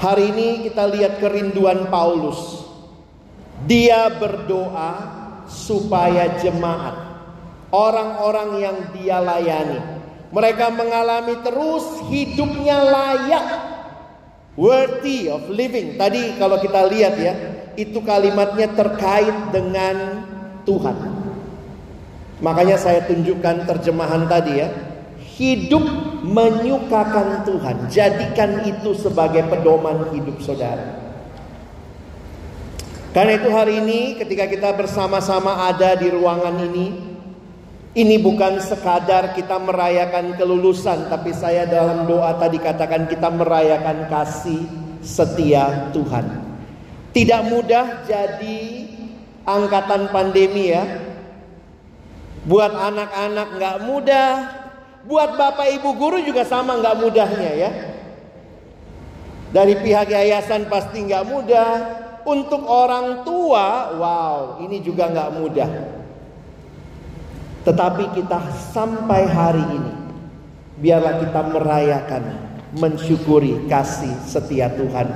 Hari 0.00 0.24
ini 0.32 0.48
kita 0.64 0.88
lihat 0.88 1.20
kerinduan 1.20 1.92
Paulus. 1.92 2.64
Dia 3.68 4.08
berdoa 4.08 4.96
supaya 5.44 6.40
jemaat, 6.40 6.96
orang-orang 7.68 8.50
yang 8.64 8.76
dia 8.96 9.20
layani, 9.20 9.99
mereka 10.30 10.70
mengalami 10.70 11.42
terus 11.42 12.06
hidupnya 12.06 12.78
layak, 12.86 13.46
worthy 14.54 15.26
of 15.26 15.50
living. 15.50 15.98
Tadi 15.98 16.38
kalau 16.38 16.62
kita 16.62 16.86
lihat 16.86 17.14
ya, 17.18 17.34
itu 17.74 17.98
kalimatnya 18.02 18.70
terkait 18.74 19.50
dengan 19.50 20.22
Tuhan. 20.62 20.96
Makanya 22.40 22.78
saya 22.78 23.04
tunjukkan 23.10 23.68
terjemahan 23.68 24.30
tadi 24.30 24.52
ya. 24.62 24.68
Hidup 25.40 25.82
menyukakan 26.22 27.48
Tuhan. 27.48 27.76
Jadikan 27.88 28.64
itu 28.68 28.92
sebagai 28.94 29.48
pedoman 29.48 30.12
hidup 30.12 30.38
saudara. 30.44 31.00
Karena 33.10 33.42
itu 33.42 33.48
hari 33.50 33.82
ini 33.82 34.00
ketika 34.14 34.46
kita 34.46 34.70
bersama-sama 34.78 35.66
ada 35.66 35.98
di 35.98 36.12
ruangan 36.12 36.54
ini, 36.70 37.09
ini 37.94 38.16
bukan 38.22 38.62
sekadar 38.62 39.34
kita 39.34 39.58
merayakan 39.58 40.38
kelulusan, 40.38 41.10
tapi 41.10 41.34
saya 41.34 41.66
dalam 41.66 42.06
doa 42.06 42.38
tadi 42.38 42.62
katakan 42.62 43.10
kita 43.10 43.26
merayakan 43.30 44.06
kasih 44.06 44.62
setia 45.02 45.90
Tuhan. 45.90 46.26
Tidak 47.10 47.42
mudah 47.50 48.06
jadi 48.06 48.58
angkatan 49.42 50.14
pandemi 50.14 50.70
ya. 50.70 50.86
Buat 52.46 52.72
anak-anak 52.72 53.48
nggak 53.58 53.76
mudah, 53.84 54.30
Buat 55.00 55.40
bapak 55.40 55.80
ibu 55.80 55.96
guru 55.96 56.20
juga 56.20 56.44
sama 56.44 56.76
nggak 56.76 56.98
mudahnya 57.00 57.50
ya. 57.56 57.70
Dari 59.50 59.74
pihak 59.80 60.12
yayasan 60.12 60.68
pasti 60.68 61.08
nggak 61.08 61.24
mudah. 61.24 61.72
Untuk 62.20 62.68
orang 62.68 63.24
tua, 63.24 63.96
wow, 63.96 64.60
ini 64.60 64.84
juga 64.84 65.08
nggak 65.08 65.30
mudah. 65.40 65.70
Tetapi 67.60 68.16
kita 68.16 68.40
sampai 68.72 69.28
hari 69.28 69.60
ini, 69.60 69.92
biarlah 70.80 71.20
kita 71.20 71.40
merayakan, 71.52 72.22
mensyukuri 72.80 73.68
kasih 73.68 74.16
setia 74.24 74.72
Tuhan. 74.72 75.08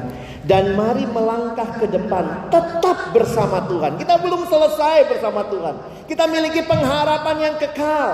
Dan 0.45 0.77
mari 0.77 1.09
melangkah 1.09 1.81
ke 1.81 1.89
depan 1.89 2.53
tetap 2.53 3.17
bersama 3.17 3.65
Tuhan. 3.65 3.97
Kita 3.97 4.21
belum 4.21 4.45
selesai 4.45 5.09
bersama 5.09 5.49
Tuhan. 5.49 6.05
Kita 6.05 6.29
miliki 6.29 6.61
pengharapan 6.69 7.37
yang 7.49 7.57
kekal. 7.57 8.09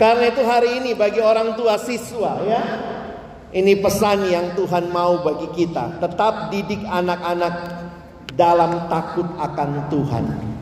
Karena 0.00 0.32
itu 0.32 0.40
hari 0.40 0.80
ini 0.80 0.96
bagi 0.96 1.20
orang 1.20 1.60
tua 1.60 1.76
siswa 1.76 2.40
ya. 2.48 2.62
Ini 3.52 3.84
pesan 3.84 4.32
yang 4.32 4.56
Tuhan 4.56 4.88
mau 4.88 5.20
bagi 5.20 5.52
kita. 5.52 6.00
Tetap 6.00 6.48
didik 6.48 6.80
anak-anak 6.88 7.54
dalam 8.32 8.88
takut 8.88 9.28
akan 9.36 9.92
Tuhan. 9.92 10.55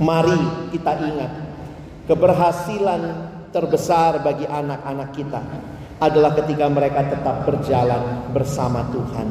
Mari 0.00 0.72
kita 0.72 0.96
ingat 0.96 1.32
keberhasilan 2.08 3.02
terbesar 3.52 4.24
bagi 4.24 4.48
anak-anak 4.48 5.12
kita 5.12 5.44
adalah 6.00 6.32
ketika 6.40 6.72
mereka 6.72 7.04
tetap 7.04 7.44
berjalan 7.44 8.32
bersama 8.32 8.88
Tuhan. 8.88 9.28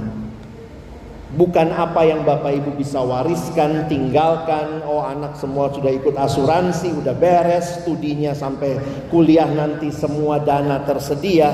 Bukan 1.29 1.73
apa 1.73 2.05
yang 2.05 2.21
Bapak 2.21 2.53
Ibu 2.53 2.77
bisa 2.77 3.01
wariskan, 3.01 3.89
tinggalkan. 3.89 4.85
Oh 4.85 5.01
anak 5.01 5.37
semua 5.41 5.73
sudah 5.73 5.89
ikut 5.89 6.13
asuransi, 6.13 6.93
udah 7.01 7.17
beres, 7.17 7.81
studinya 7.81 8.37
sampai 8.37 8.77
kuliah 9.09 9.49
nanti 9.49 9.89
semua 9.89 10.37
dana 10.37 10.85
tersedia. 10.85 11.53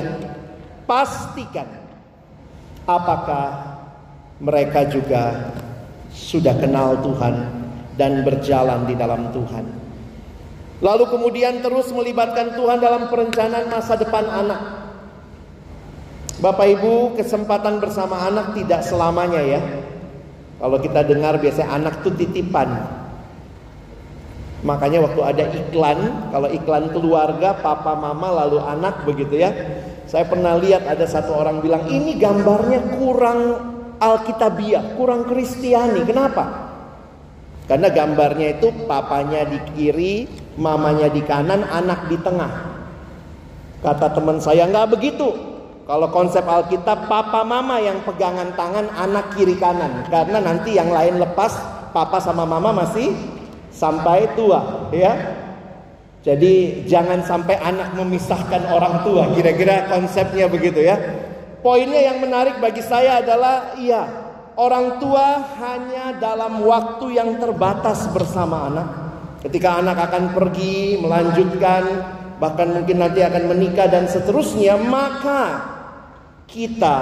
Pastikan 0.84 1.68
apakah 2.84 3.80
mereka 4.44 4.84
juga 4.84 5.52
sudah 6.12 6.52
kenal 6.60 7.00
Tuhan 7.00 7.55
dan 7.96 8.22
berjalan 8.22 8.84
di 8.84 8.94
dalam 8.94 9.32
Tuhan. 9.32 9.64
Lalu 10.84 11.04
kemudian 11.08 11.64
terus 11.64 11.88
melibatkan 11.88 12.52
Tuhan 12.52 12.78
dalam 12.84 13.08
perencanaan 13.08 13.72
masa 13.72 13.96
depan 13.96 14.28
anak. 14.28 14.60
Bapak 16.36 16.68
Ibu, 16.68 17.16
kesempatan 17.16 17.80
bersama 17.80 18.28
anak 18.28 18.52
tidak 18.52 18.84
selamanya 18.84 19.40
ya. 19.40 19.60
Kalau 20.60 20.76
kita 20.76 21.00
dengar 21.08 21.40
biasanya 21.40 21.72
anak 21.72 22.04
tuh 22.04 22.12
titipan. 22.12 22.76
Makanya 24.64 25.00
waktu 25.00 25.20
ada 25.24 25.44
iklan, 25.52 26.28
kalau 26.28 26.48
iklan 26.52 26.92
keluarga, 26.92 27.56
papa, 27.56 27.96
mama, 27.96 28.44
lalu 28.44 28.60
anak 28.60 29.04
begitu 29.08 29.40
ya. 29.40 29.52
Saya 30.04 30.28
pernah 30.28 30.60
lihat 30.60 30.84
ada 30.84 31.08
satu 31.08 31.32
orang 31.32 31.64
bilang, 31.64 31.88
ini 31.88 32.20
gambarnya 32.20 33.00
kurang 33.00 33.40
Alkitabiah, 33.96 34.92
kurang 35.00 35.24
Kristiani. 35.24 36.04
Kenapa? 36.04 36.65
Karena 37.66 37.90
gambarnya 37.90 38.62
itu 38.62 38.70
papanya 38.86 39.42
di 39.42 39.58
kiri, 39.74 40.30
mamanya 40.54 41.10
di 41.10 41.18
kanan, 41.26 41.66
anak 41.66 42.06
di 42.06 42.14
tengah. 42.22 42.50
Kata 43.82 44.14
teman 44.14 44.38
saya, 44.38 44.70
nggak 44.70 44.94
begitu. 44.94 45.34
Kalau 45.86 46.10
konsep 46.10 46.42
Alkitab 46.42 47.06
papa 47.06 47.46
mama 47.46 47.78
yang 47.78 48.02
pegangan 48.02 48.50
tangan 48.58 48.90
anak 48.90 49.38
kiri 49.38 49.54
kanan 49.54 50.02
karena 50.10 50.42
nanti 50.42 50.74
yang 50.74 50.90
lain 50.90 51.22
lepas 51.22 51.54
papa 51.94 52.18
sama 52.18 52.42
mama 52.42 52.74
masih 52.74 53.14
sampai 53.70 54.26
tua 54.34 54.90
ya. 54.90 55.14
Jadi 56.26 56.82
jangan 56.90 57.22
sampai 57.22 57.54
anak 57.62 57.94
memisahkan 57.94 58.66
orang 58.66 59.06
tua 59.06 59.30
kira-kira 59.30 59.86
konsepnya 59.86 60.50
begitu 60.50 60.82
ya. 60.82 60.98
Poinnya 61.62 62.02
yang 62.02 62.18
menarik 62.18 62.58
bagi 62.58 62.82
saya 62.82 63.22
adalah 63.22 63.78
iya 63.78 64.25
orang 64.56 64.98
tua 64.98 65.56
hanya 65.60 66.16
dalam 66.16 66.64
waktu 66.64 67.16
yang 67.16 67.36
terbatas 67.36 68.08
bersama 68.10 68.72
anak. 68.72 68.88
Ketika 69.44 69.78
anak 69.78 70.10
akan 70.10 70.34
pergi 70.34 70.98
melanjutkan 70.98 71.84
bahkan 72.36 72.68
mungkin 72.68 73.00
nanti 73.00 73.24
akan 73.24 73.48
menikah 73.48 73.88
dan 73.88 74.04
seterusnya 74.10 74.76
maka 74.76 75.64
kita 76.50 76.98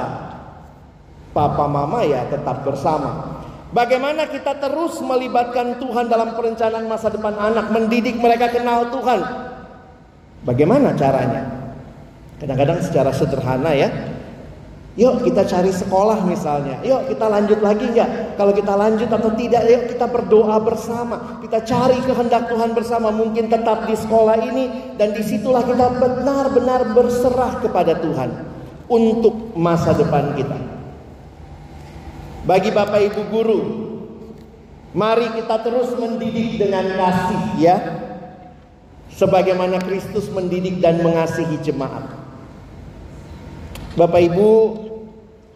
papa 1.35 1.67
mama 1.67 2.07
ya 2.07 2.27
tetap 2.31 2.63
bersama. 2.63 3.43
Bagaimana 3.75 4.31
kita 4.31 4.63
terus 4.63 5.03
melibatkan 5.03 5.83
Tuhan 5.83 6.07
dalam 6.07 6.39
perencanaan 6.39 6.87
masa 6.87 7.11
depan 7.11 7.35
anak, 7.35 7.75
mendidik 7.75 8.15
mereka 8.23 8.55
kenal 8.55 8.87
Tuhan. 8.95 9.19
Bagaimana 10.47 10.95
caranya? 10.95 11.43
Kadang-kadang 12.39 12.79
secara 12.87 13.11
sederhana 13.11 13.75
ya. 13.75 13.91
Yuk 14.95 15.27
kita 15.27 15.43
cari 15.43 15.75
sekolah 15.75 16.23
misalnya. 16.23 16.79
Yuk 16.87 17.11
kita 17.11 17.27
lanjut 17.27 17.59
lagi 17.59 17.91
nggak? 17.91 18.39
Kalau 18.39 18.55
kita 18.55 18.79
lanjut 18.79 19.11
atau 19.11 19.35
tidak, 19.35 19.67
yuk 19.67 19.91
kita 19.91 20.07
berdoa 20.07 20.55
bersama. 20.63 21.43
Kita 21.43 21.67
cari 21.67 21.99
kehendak 22.07 22.47
Tuhan 22.47 22.71
bersama. 22.79 23.11
Mungkin 23.11 23.51
tetap 23.51 23.91
di 23.91 23.99
sekolah 23.99 24.39
ini 24.39 24.95
dan 24.95 25.11
di 25.11 25.27
situlah 25.27 25.67
kita 25.67 25.99
benar-benar 25.99 26.95
berserah 26.95 27.59
kepada 27.59 27.99
Tuhan 27.99 28.31
untuk 28.87 29.51
masa 29.59 29.99
depan 29.99 30.31
kita. 30.39 30.59
Bagi 32.47 32.71
Bapak 32.71 33.03
Ibu 33.11 33.23
guru, 33.35 33.61
mari 34.95 35.27
kita 35.35 35.59
terus 35.67 35.91
mendidik 35.99 36.55
dengan 36.55 36.87
kasih 36.95 37.43
ya. 37.59 37.77
Sebagaimana 39.11 39.83
Kristus 39.83 40.31
mendidik 40.31 40.79
dan 40.79 41.03
mengasihi 41.03 41.59
jemaat. 41.67 42.14
Bapak 43.95 44.27
Ibu, 44.27 44.51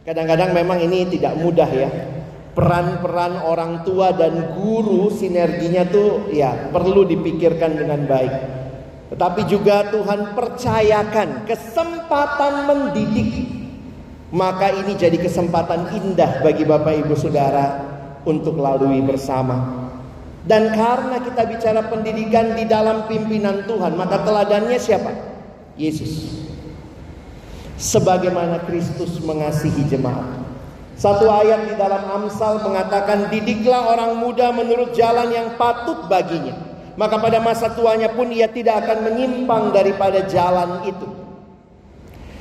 kadang-kadang 0.06 0.54
memang 0.54 0.78
ini 0.78 1.10
tidak 1.10 1.34
mudah 1.42 1.66
ya. 1.74 1.90
Peran-peran 2.54 3.42
orang 3.42 3.82
tua 3.82 4.14
dan 4.14 4.54
guru 4.54 5.10
sinerginya 5.10 5.86
tuh 5.86 6.30
ya 6.30 6.70
perlu 6.70 7.02
dipikirkan 7.06 7.74
dengan 7.74 8.06
baik. 8.06 8.34
Tetapi 9.14 9.40
juga 9.50 9.90
Tuhan 9.90 10.38
percayakan 10.38 11.50
kesempatan 11.50 12.54
mendidik. 12.66 13.58
Maka 14.30 14.70
ini 14.74 14.94
jadi 14.94 15.18
kesempatan 15.18 15.98
indah 15.98 16.38
bagi 16.42 16.62
Bapak 16.62 16.94
Ibu 16.94 17.14
Saudara 17.18 17.66
untuk 18.22 18.58
lalui 18.58 19.02
bersama. 19.02 19.86
Dan 20.46 20.70
karena 20.74 21.18
kita 21.22 21.42
bicara 21.42 21.80
pendidikan 21.90 22.54
di 22.54 22.68
dalam 22.70 23.10
pimpinan 23.10 23.66
Tuhan, 23.66 23.98
maka 23.98 24.22
teladannya 24.22 24.78
siapa? 24.78 25.10
Yesus 25.78 26.47
sebagaimana 27.78 28.66
Kristus 28.66 29.22
mengasihi 29.22 29.86
jemaat. 29.86 30.44
Satu 30.98 31.30
ayat 31.30 31.70
di 31.70 31.74
dalam 31.78 32.10
Amsal 32.10 32.58
mengatakan 32.66 33.30
didiklah 33.30 33.94
orang 33.94 34.18
muda 34.18 34.50
menurut 34.50 34.98
jalan 34.98 35.30
yang 35.30 35.54
patut 35.54 36.10
baginya. 36.10 36.58
Maka 36.98 37.22
pada 37.22 37.38
masa 37.38 37.70
tuanya 37.70 38.10
pun 38.10 38.26
ia 38.34 38.50
tidak 38.50 38.82
akan 38.82 39.06
menyimpang 39.06 39.70
daripada 39.70 40.26
jalan 40.26 40.82
itu. 40.90 41.06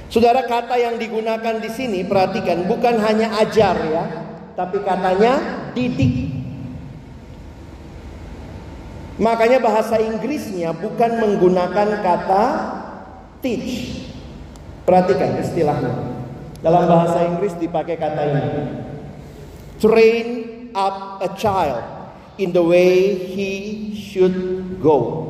Saudara 0.10 0.41
kata 0.50 0.73
yang 0.82 0.97
digunakan 0.97 1.62
di 1.62 1.69
sini 1.69 2.02
perhatikan 2.02 2.65
bukan 2.65 2.97
hanya 2.97 3.38
ajar 3.38 3.78
ya, 3.78 4.04
tapi 4.58 4.82
katanya 4.82 5.38
didik. 5.78 6.34
Makanya 9.21 9.62
bahasa 9.62 10.02
Inggrisnya 10.02 10.73
bukan 10.73 11.21
menggunakan 11.21 12.02
kata 12.02 12.45
teach, 13.45 14.02
Perhatikan 14.88 15.36
istilahnya. 15.43 16.15
Dalam 16.63 16.88
bahasa 16.88 17.28
Inggris 17.28 17.52
dipakai 17.60 18.00
kata 18.00 18.23
ini. 18.23 18.43
Train 19.84 20.28
up 20.71 21.19
a 21.19 21.28
child 21.36 21.84
in 22.39 22.56
the 22.56 22.63
way 22.63 23.19
he 23.19 23.91
should 24.00 24.32
go. 24.80 25.28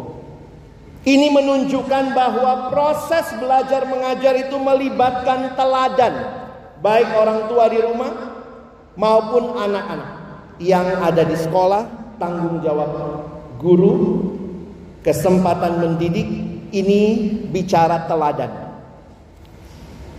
Ini 1.02 1.34
menunjukkan 1.34 2.13
bahwa 2.13 2.70
proses 2.70 3.34
belajar 3.41 3.89
mengajar 3.89 4.38
itu 4.38 4.60
melibatkan 4.62 5.58
teladan, 5.58 6.13
baik 6.84 7.10
orang 7.17 7.50
tua 7.50 7.65
di 7.72 7.80
rumah 7.82 8.12
maupun 8.93 9.58
anak-anak 9.58 10.12
yang 10.62 10.86
ada 11.02 11.26
di 11.26 11.34
sekolah, 11.34 12.13
tanggung 12.22 12.62
jawab 12.62 12.91
guru, 13.58 13.98
kesempatan 15.02 15.82
mendidik 15.82 16.28
ini 16.76 17.02
bicara 17.50 18.06
teladan. 18.06 18.66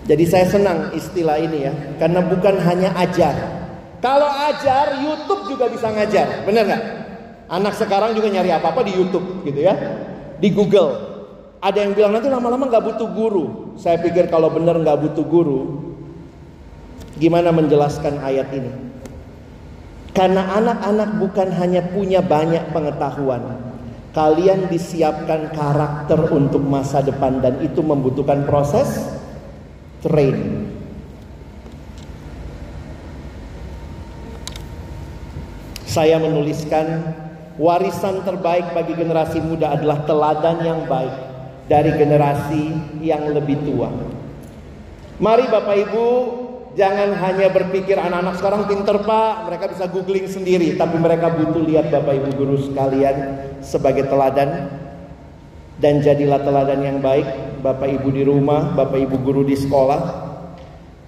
Jadi 0.09 0.25
saya 0.25 0.49
senang 0.49 0.89
istilah 0.97 1.37
ini 1.37 1.69
ya, 1.69 1.73
karena 2.01 2.25
bukan 2.25 2.57
hanya 2.65 2.97
ajar. 2.97 3.37
Kalau 4.01 4.25
ajar, 4.25 5.05
YouTube 5.05 5.53
juga 5.53 5.69
bisa 5.69 5.93
ngajar, 5.93 6.49
bener 6.49 6.65
nggak? 6.65 6.83
Anak 7.53 7.77
sekarang 7.77 8.17
juga 8.17 8.33
nyari 8.33 8.49
apa-apa 8.49 8.89
di 8.89 8.97
YouTube 8.97 9.45
gitu 9.45 9.61
ya, 9.61 9.77
di 10.41 10.49
Google. 10.49 10.97
Ada 11.61 11.85
yang 11.85 11.93
bilang 11.93 12.17
nanti 12.17 12.33
lama-lama 12.33 12.73
nggak 12.73 12.85
butuh 12.89 13.09
guru. 13.13 13.77
Saya 13.77 14.01
pikir 14.01 14.33
kalau 14.33 14.49
bener 14.49 14.81
nggak 14.81 14.97
butuh 14.97 15.27
guru, 15.29 15.93
gimana 17.21 17.53
menjelaskan 17.53 18.25
ayat 18.25 18.49
ini? 18.57 18.73
Karena 20.17 20.57
anak-anak 20.57 21.21
bukan 21.21 21.49
hanya 21.53 21.85
punya 21.85 22.25
banyak 22.25 22.65
pengetahuan, 22.73 23.45
kalian 24.17 24.73
disiapkan 24.73 25.53
karakter 25.53 26.33
untuk 26.33 26.65
masa 26.65 27.05
depan 27.05 27.45
dan 27.45 27.61
itu 27.61 27.85
membutuhkan 27.85 28.49
proses 28.49 29.18
train. 30.09 30.65
Saya 35.85 36.17
menuliskan 36.17 37.13
warisan 37.61 38.25
terbaik 38.25 38.73
bagi 38.73 38.97
generasi 38.97 39.45
muda 39.45 39.77
adalah 39.77 40.05
teladan 40.09 40.57
yang 40.65 40.81
baik 40.89 41.13
dari 41.69 41.93
generasi 41.93 42.65
yang 43.05 43.29
lebih 43.37 43.61
tua. 43.69 43.93
Mari 45.19 45.45
Bapak 45.51 45.77
Ibu 45.89 46.07
jangan 46.79 47.19
hanya 47.19 47.51
berpikir 47.51 47.99
anak-anak 47.99 48.39
sekarang 48.39 48.63
pinter 48.71 49.03
Pak, 49.03 49.51
mereka 49.51 49.65
bisa 49.75 49.85
googling 49.91 50.31
sendiri, 50.31 50.79
tapi 50.79 50.97
mereka 51.03 51.35
butuh 51.35 51.67
lihat 51.67 51.91
Bapak 51.91 52.15
Ibu 52.15 52.31
guru 52.39 52.57
sekalian 52.63 53.17
sebagai 53.59 54.07
teladan 54.07 54.71
dan 55.79 56.03
jadilah 56.03 56.43
teladan 56.43 56.83
yang 56.83 56.99
baik 56.99 57.27
Bapak 57.63 57.91
Ibu 57.91 58.09
di 58.15 58.23
rumah, 58.27 58.75
Bapak 58.75 58.99
Ibu 58.99 59.17
guru 59.23 59.43
di 59.47 59.55
sekolah, 59.59 60.01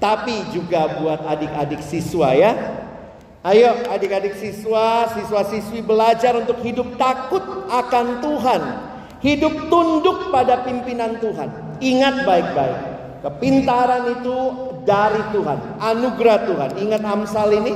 tapi 0.03 0.51
juga 0.51 0.99
buat 0.99 1.23
adik-adik 1.27 1.83
siswa 1.83 2.35
ya. 2.35 2.53
Ayo 3.41 3.73
adik-adik 3.89 4.37
siswa, 4.37 5.09
siswa-siswi 5.17 5.81
belajar 5.81 6.37
untuk 6.37 6.61
hidup 6.61 7.01
takut 7.01 7.43
akan 7.73 8.21
Tuhan. 8.21 8.63
Hidup 9.21 9.69
tunduk 9.69 10.33
pada 10.33 10.65
pimpinan 10.65 11.21
Tuhan. 11.21 11.49
Ingat 11.81 12.25
baik-baik. 12.25 12.79
Kepintaran 13.21 14.17
itu 14.17 14.37
dari 14.89 15.21
Tuhan. 15.33 15.77
Anugerah 15.77 16.39
Tuhan. 16.49 16.71
Ingat 16.81 17.03
Amsal 17.05 17.53
ini? 17.61 17.75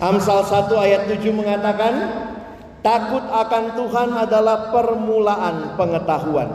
Amsal 0.00 0.44
1 0.44 0.72
ayat 0.76 1.08
7 1.08 1.28
mengatakan. 1.32 1.94
Takut 2.86 3.26
akan 3.26 3.74
Tuhan 3.74 4.14
adalah 4.14 4.70
permulaan 4.70 5.74
pengetahuan. 5.74 6.46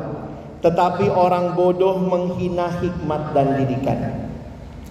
Tetapi 0.63 1.11
orang 1.11 1.59
bodoh 1.59 1.99
menghina 1.99 2.71
hikmat 2.79 3.35
dan 3.35 3.59
didikan. 3.59 4.31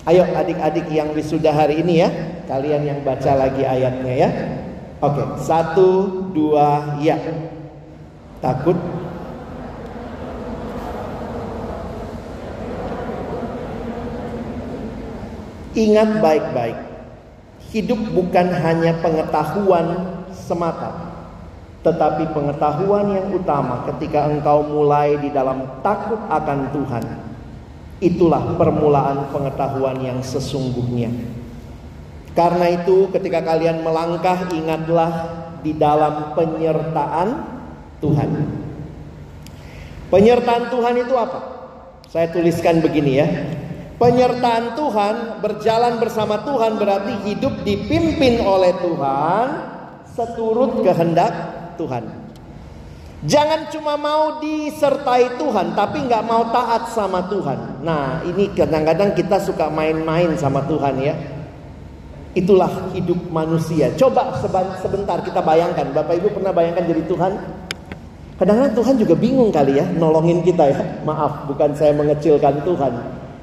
Ayo 0.05 0.29
adik-adik 0.37 0.93
yang 0.93 1.17
wisuda 1.17 1.49
hari 1.49 1.81
ini 1.81 2.05
ya, 2.05 2.09
kalian 2.45 2.85
yang 2.85 3.01
baca 3.01 3.33
lagi 3.41 3.65
ayatnya 3.65 4.15
ya. 4.21 4.29
Oke, 5.01 5.41
satu, 5.41 6.29
dua, 6.37 7.01
ya. 7.01 7.17
Takut. 8.45 8.77
Ingat 15.73 16.21
baik-baik, 16.21 16.79
hidup 17.73 18.01
bukan 18.13 18.53
hanya 18.61 18.93
pengetahuan 19.01 20.21
semata, 20.35 21.10
tetapi 21.81 22.37
pengetahuan 22.37 23.09
yang 23.09 23.33
utama 23.33 23.89
ketika 23.89 24.29
engkau 24.29 24.61
mulai 24.69 25.17
di 25.17 25.33
dalam 25.33 25.81
takut 25.81 26.21
akan 26.29 26.77
Tuhan, 26.77 27.05
itulah 28.05 28.57
permulaan 28.61 29.33
pengetahuan 29.33 29.97
yang 30.05 30.21
sesungguhnya. 30.21 31.09
Karena 32.37 32.69
itu, 32.69 33.09
ketika 33.09 33.41
kalian 33.41 33.81
melangkah, 33.81 34.53
ingatlah 34.53 35.13
di 35.65 35.73
dalam 35.73 36.37
penyertaan 36.37 37.29
Tuhan. 38.05 38.31
Penyertaan 40.13 40.65
Tuhan 40.69 40.95
itu 41.01 41.15
apa? 41.17 41.41
Saya 42.13 42.29
tuliskan 42.29 42.85
begini 42.85 43.13
ya. 43.25 43.29
Penyertaan 43.97 44.77
Tuhan, 44.77 45.45
berjalan 45.45 45.97
bersama 45.97 46.45
Tuhan 46.45 46.77
berarti 46.77 47.13
hidup 47.25 47.65
dipimpin 47.65 48.41
oleh 48.45 48.73
Tuhan 48.81 49.47
seturut 50.09 50.81
kehendak 50.81 51.60
Tuhan. 51.81 52.05
Jangan 53.21 53.69
cuma 53.69 54.01
mau 54.01 54.41
disertai 54.41 55.37
Tuhan, 55.37 55.77
tapi 55.77 56.05
nggak 56.09 56.25
mau 56.25 56.49
taat 56.53 56.89
sama 56.93 57.25
Tuhan. 57.29 57.85
Nah, 57.85 58.25
ini 58.25 58.49
kadang-kadang 58.53 59.13
kita 59.13 59.37
suka 59.41 59.69
main-main 59.69 60.33
sama 60.41 60.65
Tuhan 60.65 60.97
ya. 61.01 61.17
Itulah 62.33 62.93
hidup 62.97 63.29
manusia. 63.29 63.93
Coba 63.97 64.41
sebentar 64.81 65.21
kita 65.21 65.45
bayangkan, 65.45 65.93
Bapak 65.93 66.17
Ibu 66.17 66.33
pernah 66.41 66.53
bayangkan 66.53 66.85
jadi 66.89 67.03
Tuhan? 67.05 67.33
Kadang-kadang 68.41 68.73
Tuhan 68.73 68.95
juga 68.97 69.15
bingung 69.21 69.53
kali 69.53 69.77
ya, 69.77 69.85
nolongin 69.85 70.41
kita 70.41 70.65
ya. 70.73 70.81
Maaf, 71.05 71.45
bukan 71.45 71.77
saya 71.77 71.93
mengecilkan 71.93 72.65
Tuhan. 72.65 72.93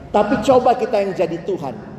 Tapi 0.10 0.42
coba 0.42 0.74
kita 0.74 1.06
yang 1.06 1.14
jadi 1.14 1.38
Tuhan. 1.46 1.97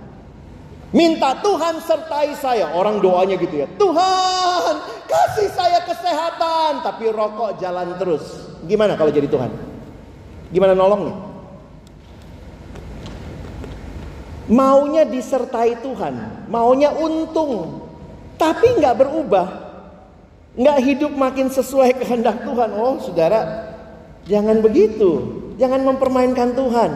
Minta 0.89 1.37
Tuhan 1.41 1.85
sertai 1.85 2.33
saya. 2.39 2.73
Orang 2.73 3.05
doanya 3.05 3.37
gitu 3.37 3.65
ya. 3.65 3.67
Tuhan 3.77 4.75
kasih 5.05 5.49
saya 5.53 5.85
kesehatan. 5.85 6.81
Tapi 6.81 7.13
rokok 7.13 7.61
jalan 7.61 7.97
terus. 8.01 8.53
Gimana 8.65 8.97
kalau 8.97 9.13
jadi 9.13 9.29
Tuhan? 9.29 9.53
Gimana 10.49 10.73
nolongnya? 10.73 11.29
Maunya 14.49 15.05
disertai 15.05 15.77
Tuhan, 15.85 16.49
maunya 16.49 16.89
untung, 16.89 17.85
tapi 18.41 18.81
nggak 18.81 18.97
berubah, 18.97 19.45
nggak 20.57 20.79
hidup 20.89 21.13
makin 21.13 21.53
sesuai 21.53 21.93
kehendak 22.01 22.49
Tuhan. 22.49 22.73
Oh, 22.73 22.97
saudara, 22.97 23.45
jangan 24.25 24.65
begitu, 24.65 25.21
jangan 25.61 25.85
mempermainkan 25.85 26.57
Tuhan. 26.57 26.91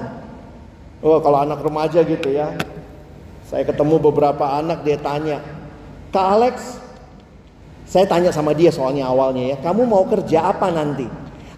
Oh, 1.04 1.20
kalau 1.20 1.44
anak 1.44 1.60
remaja 1.60 2.00
gitu 2.00 2.32
ya, 2.32 2.56
saya 3.52 3.68
ketemu 3.68 4.00
beberapa 4.00 4.48
anak 4.48 4.80
dia 4.80 4.96
tanya, 4.96 5.44
Kak 6.08 6.26
Alex, 6.40 6.80
saya 7.84 8.08
tanya 8.08 8.32
sama 8.32 8.56
dia 8.56 8.72
soalnya 8.72 9.12
awalnya 9.12 9.52
ya, 9.52 9.56
kamu 9.60 9.84
mau 9.84 10.08
kerja 10.08 10.48
apa 10.48 10.72
nanti? 10.72 11.04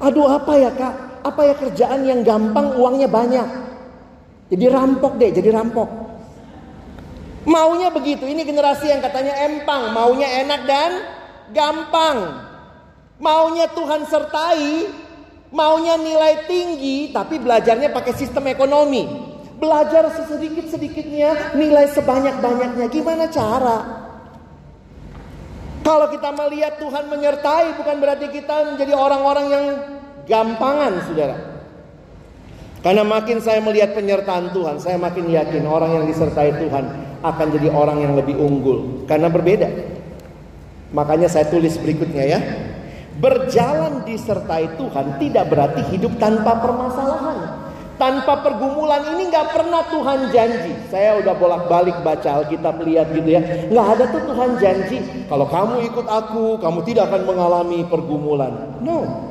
Aduh 0.02 0.26
apa 0.26 0.59
ya 0.59 0.74
kak? 0.74 1.22
Apa 1.22 1.40
ya 1.46 1.54
kerjaan 1.54 2.02
yang 2.02 2.26
gampang 2.26 2.74
uangnya 2.74 3.07
banyak? 3.07 3.46
Jadi 4.50 4.64
rampok 4.66 5.22
deh, 5.22 5.30
jadi 5.30 5.54
rampok. 5.54 5.87
Maunya 7.46 7.94
begitu, 7.94 8.26
ini 8.26 8.42
generasi 8.42 8.90
yang 8.90 8.98
katanya 8.98 9.46
empang, 9.46 9.94
maunya 9.94 10.28
enak 10.42 10.61
dan 10.66 10.90
gampang. 11.54 12.42
Maunya 13.22 13.70
Tuhan 13.70 14.02
sertai, 14.11 14.90
maunya 15.54 15.94
nilai 15.94 16.44
tinggi, 16.50 17.14
tapi 17.14 17.38
belajarnya 17.38 17.94
pakai 17.94 18.12
sistem 18.18 18.50
ekonomi. 18.50 19.23
Belajar 19.54 20.10
sesedikit-sedikitnya, 20.18 21.54
nilai 21.54 21.86
sebanyak-banyaknya. 21.94 22.86
Gimana 22.90 23.30
cara? 23.30 23.78
Kalau 25.84 26.08
kita 26.08 26.32
melihat 26.32 26.80
Tuhan 26.80 27.12
menyertai 27.12 27.76
bukan 27.76 27.96
berarti 28.00 28.32
kita 28.32 28.72
menjadi 28.72 28.96
orang-orang 28.96 29.46
yang 29.52 29.64
gampangan, 30.24 30.92
saudara. 31.04 31.36
Karena 32.80 33.00
makin 33.04 33.40
saya 33.40 33.64
melihat 33.64 33.96
penyertaan 33.96 34.52
Tuhan, 34.52 34.76
saya 34.80 35.00
makin 35.00 35.28
yakin 35.28 35.64
orang 35.64 36.00
yang 36.00 36.04
disertai 36.04 36.56
Tuhan 36.56 36.84
akan 37.24 37.46
jadi 37.56 37.68
orang 37.72 38.04
yang 38.04 38.12
lebih 38.12 38.36
unggul. 38.36 39.08
Karena 39.08 39.32
berbeda. 39.32 39.68
Makanya 40.92 41.32
saya 41.32 41.48
tulis 41.48 41.80
berikutnya 41.80 42.24
ya. 42.28 42.40
Berjalan 43.16 44.04
disertai 44.04 44.76
Tuhan 44.76 45.16
tidak 45.16 45.44
berarti 45.48 45.80
hidup 45.96 46.16
tanpa 46.20 46.60
permasalahan. 46.60 47.63
Tanpa 47.94 48.42
pergumulan 48.42 49.14
ini 49.14 49.30
nggak 49.30 49.54
pernah 49.54 49.87
Tuhan 49.87 50.35
janji. 50.35 50.74
Saya 50.90 51.22
udah 51.22 51.35
bolak-balik 51.38 51.94
baca 52.02 52.42
Alkitab 52.42 52.83
lihat 52.83 53.14
gitu 53.14 53.38
ya. 53.38 53.70
Nggak 53.70 53.87
ada 53.87 54.04
tuh 54.11 54.22
Tuhan 54.26 54.50
janji. 54.59 54.98
Kalau 55.30 55.46
kamu 55.46 55.87
ikut 55.94 56.07
aku, 56.11 56.59
kamu 56.59 56.78
tidak 56.83 57.14
akan 57.14 57.22
mengalami 57.22 57.87
pergumulan. 57.87 58.83
No. 58.83 59.30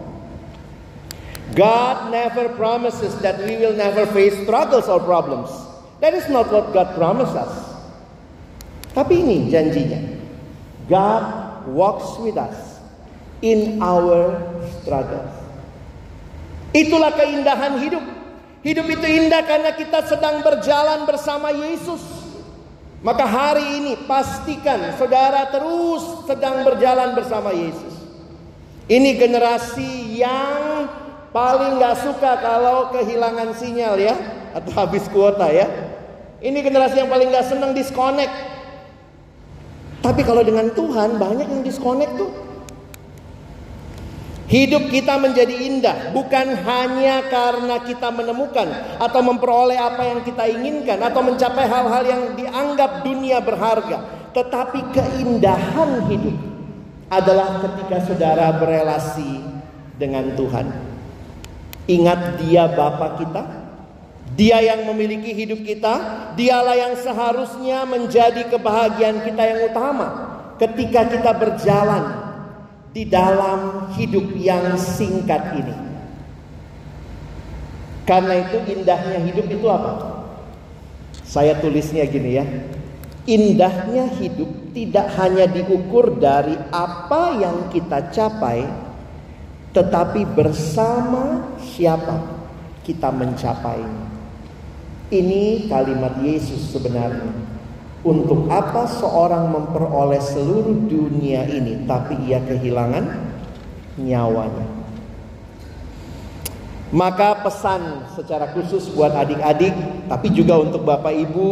God 1.53 2.09
never 2.09 2.55
promises 2.55 3.13
that 3.19 3.43
we 3.43 3.59
will 3.59 3.75
never 3.75 4.07
face 4.15 4.33
struggles 4.47 4.87
or 4.87 5.03
problems. 5.03 5.51
That 5.99 6.15
is 6.15 6.25
not 6.31 6.47
what 6.47 6.71
God 6.71 6.95
promised 6.95 7.35
us. 7.35 7.51
Tapi 8.95 9.27
ini 9.27 9.51
janjinya. 9.51 9.99
God 10.87 11.23
walks 11.67 12.15
with 12.23 12.39
us 12.39 12.79
in 13.43 13.83
our 13.83 14.39
struggles. 14.79 15.31
Itulah 16.71 17.11
keindahan 17.13 17.77
hidup. 17.83 18.22
Hidup 18.63 18.87
itu 18.87 19.03
indah 19.03 19.43
karena 19.43 19.75
kita 19.75 20.07
sedang 20.07 20.39
berjalan 20.39 21.03
bersama 21.03 21.51
Yesus. 21.51 21.99
Maka 23.03 23.27
hari 23.27 23.83
ini 23.83 23.99
pastikan 24.07 24.95
saudara 24.95 25.51
terus 25.51 26.23
sedang 26.23 26.63
berjalan 26.63 27.11
bersama 27.11 27.51
Yesus. 27.51 27.91
Ini 28.87 29.19
generasi 29.19 30.15
yang 30.15 30.87
paling 31.35 31.75
gak 31.83 32.07
suka 32.07 32.39
kalau 32.39 32.87
kehilangan 32.95 33.51
sinyal 33.59 33.99
ya. 33.99 34.15
Atau 34.55 34.71
habis 34.79 35.11
kuota 35.11 35.51
ya. 35.51 35.67
Ini 36.39 36.63
generasi 36.63 37.03
yang 37.03 37.11
paling 37.11 37.35
gak 37.35 37.51
senang 37.51 37.75
disconnect. 37.75 38.31
Tapi 39.99 40.23
kalau 40.23 40.39
dengan 40.39 40.71
Tuhan 40.71 41.19
banyak 41.19 41.51
yang 41.51 41.63
disconnect 41.67 42.15
tuh. 42.15 42.31
Hidup 44.43 44.91
kita 44.91 45.15
menjadi 45.15 45.55
indah 45.55 45.97
bukan 46.11 46.51
hanya 46.67 47.23
karena 47.31 47.79
kita 47.79 48.11
menemukan 48.11 48.67
atau 48.99 49.21
memperoleh 49.23 49.79
apa 49.79 50.03
yang 50.03 50.19
kita 50.19 50.43
inginkan 50.51 50.99
atau 50.99 51.23
mencapai 51.23 51.63
hal-hal 51.63 52.03
yang 52.03 52.21
dianggap 52.35 53.07
dunia 53.07 53.39
berharga, 53.39 54.03
tetapi 54.35 54.91
keindahan 54.91 56.11
hidup 56.11 56.35
adalah 57.07 57.63
ketika 57.63 58.03
saudara 58.03 58.51
berelasi 58.59 59.47
dengan 59.95 60.35
Tuhan. 60.35 60.67
Ingat 61.87 62.43
dia 62.43 62.67
Bapa 62.67 63.15
kita, 63.23 63.43
dia 64.35 64.59
yang 64.59 64.83
memiliki 64.91 65.31
hidup 65.31 65.63
kita, 65.63 65.95
dialah 66.35 66.75
yang 66.75 66.93
seharusnya 66.99 67.87
menjadi 67.87 68.51
kebahagiaan 68.51 69.23
kita 69.23 69.43
yang 69.43 69.59
utama 69.71 70.07
ketika 70.59 71.07
kita 71.11 71.31
berjalan 71.31 72.22
di 72.93 73.09
dalam 73.09 73.89
hidup 73.97 74.37
yang 74.37 74.77
singkat 74.77 75.57
ini. 75.57 75.75
Karena 78.05 78.45
itu 78.45 78.57
indahnya 78.69 79.19
hidup 79.25 79.49
itu 79.49 79.65
apa? 79.65 80.23
Saya 81.25 81.57
tulisnya 81.57 82.05
gini 82.05 82.37
ya. 82.37 82.45
Indahnya 83.23 84.11
hidup 84.19 84.75
tidak 84.75 85.07
hanya 85.17 85.47
diukur 85.49 86.19
dari 86.19 86.53
apa 86.69 87.39
yang 87.39 87.71
kita 87.71 88.11
capai, 88.11 88.67
tetapi 89.71 90.27
bersama 90.27 91.55
siapa 91.63 92.19
kita 92.83 93.09
mencapainya. 93.09 94.11
Ini 95.07 95.71
kalimat 95.71 96.19
Yesus 96.19 96.75
sebenarnya. 96.75 97.42
Untuk 98.03 98.51
apa 98.51 98.83
seorang 98.83 99.47
memperoleh 99.47 100.19
seluruh 100.19 100.75
dunia 100.91 101.47
ini 101.47 101.87
tapi 101.87 102.19
ia 102.27 102.43
kehilangan 102.43 103.07
nyawanya? 103.95 104.67
Maka 106.91 107.41
pesan 107.41 108.11
secara 108.11 108.51
khusus 108.51 108.91
buat 108.91 109.15
adik-adik 109.15 109.71
tapi 110.11 110.29
juga 110.35 110.59
untuk 110.59 110.83
Bapak 110.85 111.09
Ibu, 111.09 111.49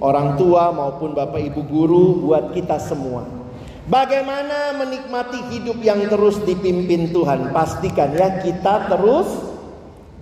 orang 0.00 0.40
tua 0.40 0.72
maupun 0.72 1.12
Bapak 1.12 1.44
Ibu 1.50 1.60
guru 1.66 2.30
buat 2.30 2.56
kita 2.56 2.80
semua. 2.80 3.28
Bagaimana 3.84 4.72
menikmati 4.78 5.44
hidup 5.52 5.82
yang 5.82 6.06
terus 6.08 6.40
dipimpin 6.46 7.12
Tuhan? 7.12 7.52
Pastikan 7.52 8.16
ya 8.16 8.40
kita 8.40 8.86
terus 8.86 9.28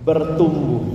bertumbuh. 0.03 0.90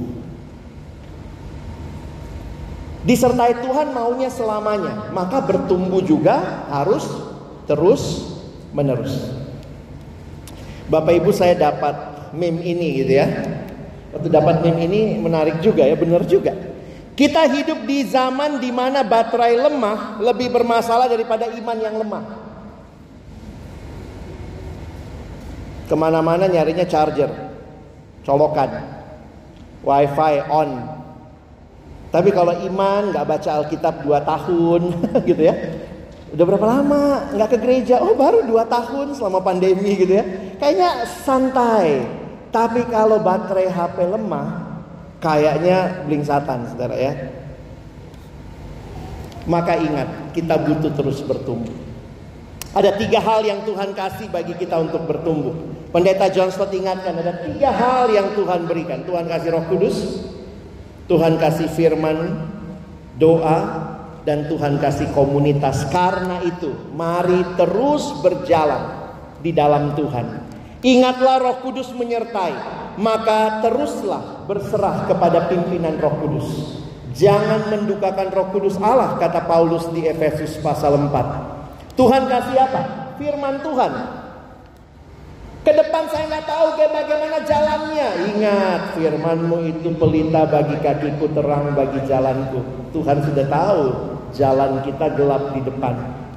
Disertai 3.07 3.62
Tuhan 3.62 3.95
maunya 3.95 4.27
selamanya, 4.27 5.14
maka 5.14 5.38
bertumbuh 5.38 6.03
juga 6.03 6.66
harus 6.66 7.07
terus 7.71 8.35
menerus. 8.75 9.31
Bapak 10.90 11.14
Ibu 11.23 11.31
saya 11.31 11.55
dapat 11.55 11.95
meme 12.35 12.66
ini 12.66 12.99
gitu 13.07 13.12
ya. 13.23 13.27
Waktu 14.11 14.27
dapat 14.27 14.59
meme 14.66 14.90
ini 14.90 15.01
menarik 15.23 15.62
juga 15.62 15.87
ya, 15.87 15.95
benar 15.95 16.27
juga. 16.27 16.51
Kita 17.14 17.47
hidup 17.47 17.87
di 17.87 18.05
zaman 18.11 18.59
di 18.59 18.75
mana 18.75 19.07
baterai 19.07 19.55
lemah 19.55 20.19
lebih 20.21 20.51
bermasalah 20.51 21.07
daripada 21.07 21.47
iman 21.47 21.79
yang 21.79 21.95
lemah. 22.03 22.25
Ke 25.87 25.95
mana-mana 25.95 26.51
nyarinya 26.51 26.83
charger, 26.83 27.31
colokan, 28.27 28.83
wifi 29.87 30.42
on, 30.51 30.96
tapi 32.14 32.31
kalau 32.31 32.55
iman 32.55 33.11
nggak 33.11 33.27
baca 33.27 33.51
Alkitab 33.62 34.07
dua 34.07 34.23
tahun 34.23 34.95
gitu 35.29 35.42
ya. 35.42 35.55
Udah 36.35 36.45
berapa 36.45 36.66
lama 36.66 37.33
nggak 37.35 37.49
ke 37.55 37.59
gereja? 37.59 38.03
Oh 38.03 38.14
baru 38.14 38.47
dua 38.47 38.66
tahun 38.66 39.14
selama 39.14 39.42
pandemi 39.42 39.99
gitu 39.99 40.19
ya. 40.21 40.25
Kayaknya 40.59 40.90
santai. 41.27 42.07
Tapi 42.55 42.88
kalau 42.88 43.21
baterai 43.21 43.69
HP 43.69 44.01
lemah, 44.07 44.81
kayaknya 45.21 46.07
bling 46.09 46.25
satan, 46.25 46.64
saudara 46.73 46.97
ya. 46.97 47.12
Maka 49.45 49.77
ingat, 49.77 50.33
kita 50.33 50.59
butuh 50.59 50.90
terus 50.97 51.21
bertumbuh. 51.23 51.75
Ada 52.73 52.97
tiga 52.97 53.21
hal 53.21 53.45
yang 53.45 53.61
Tuhan 53.64 53.92
kasih 53.92 54.29
bagi 54.33 54.57
kita 54.57 54.77
untuk 54.81 55.05
bertumbuh. 55.05 55.55
Pendeta 55.95 56.29
John 56.29 56.53
Stott 56.53 56.73
ingatkan 56.73 57.16
ada 57.16 57.45
tiga 57.45 57.73
hal 57.73 58.09
yang 58.12 58.37
Tuhan 58.37 58.69
berikan. 58.69 59.05
Tuhan 59.07 59.25
kasih 59.29 59.53
Roh 59.55 59.64
Kudus, 59.71 59.97
Tuhan 61.07 61.38
kasih 61.38 61.71
firman, 61.71 62.47
doa, 63.14 63.59
dan 64.27 64.51
Tuhan 64.51 64.83
kasih 64.83 65.14
komunitas. 65.14 65.87
Karena 65.88 66.42
itu, 66.42 66.75
mari 66.92 67.55
terus 67.55 68.11
berjalan 68.21 69.14
di 69.38 69.55
dalam 69.55 69.95
Tuhan. 69.95 70.27
Ingatlah 70.83 71.37
Roh 71.40 71.57
Kudus 71.62 71.95
menyertai, 71.95 72.55
maka 72.99 73.62
teruslah 73.62 74.47
berserah 74.51 75.07
kepada 75.07 75.47
pimpinan 75.47 75.95
Roh 75.99 76.14
Kudus. 76.21 76.49
Jangan 77.16 77.73
mendukakan 77.73 78.29
Roh 78.29 78.49
Kudus 78.53 78.77
Allah, 78.77 79.16
kata 79.16 79.47
Paulus 79.49 79.88
di 79.95 80.05
Efesus 80.05 80.59
pasal 80.61 80.99
4. 81.01 81.97
Tuhan 81.97 82.29
kasih 82.29 82.57
apa? 82.61 82.83
Firman 83.16 83.64
Tuhan. 83.64 83.92
Ke 85.67 85.75
depan 85.75 86.07
saya 86.07 86.31
nggak 86.31 86.47
tahu 86.47 86.79
bagaimana 86.79 87.43
jalannya. 87.43 88.09
Ingat, 88.31 88.95
firmanmu 88.95 89.67
itu 89.67 89.99
pelita 89.99 90.47
bagi 90.47 90.79
kakiku, 90.79 91.27
terang 91.35 91.75
bagi 91.75 92.07
jalanku. 92.07 92.63
Tuhan 92.95 93.19
sudah 93.27 93.47
tahu 93.51 93.83
jalan 94.31 94.79
kita 94.87 95.19
gelap 95.19 95.59
di 95.59 95.67
depan. 95.67 95.95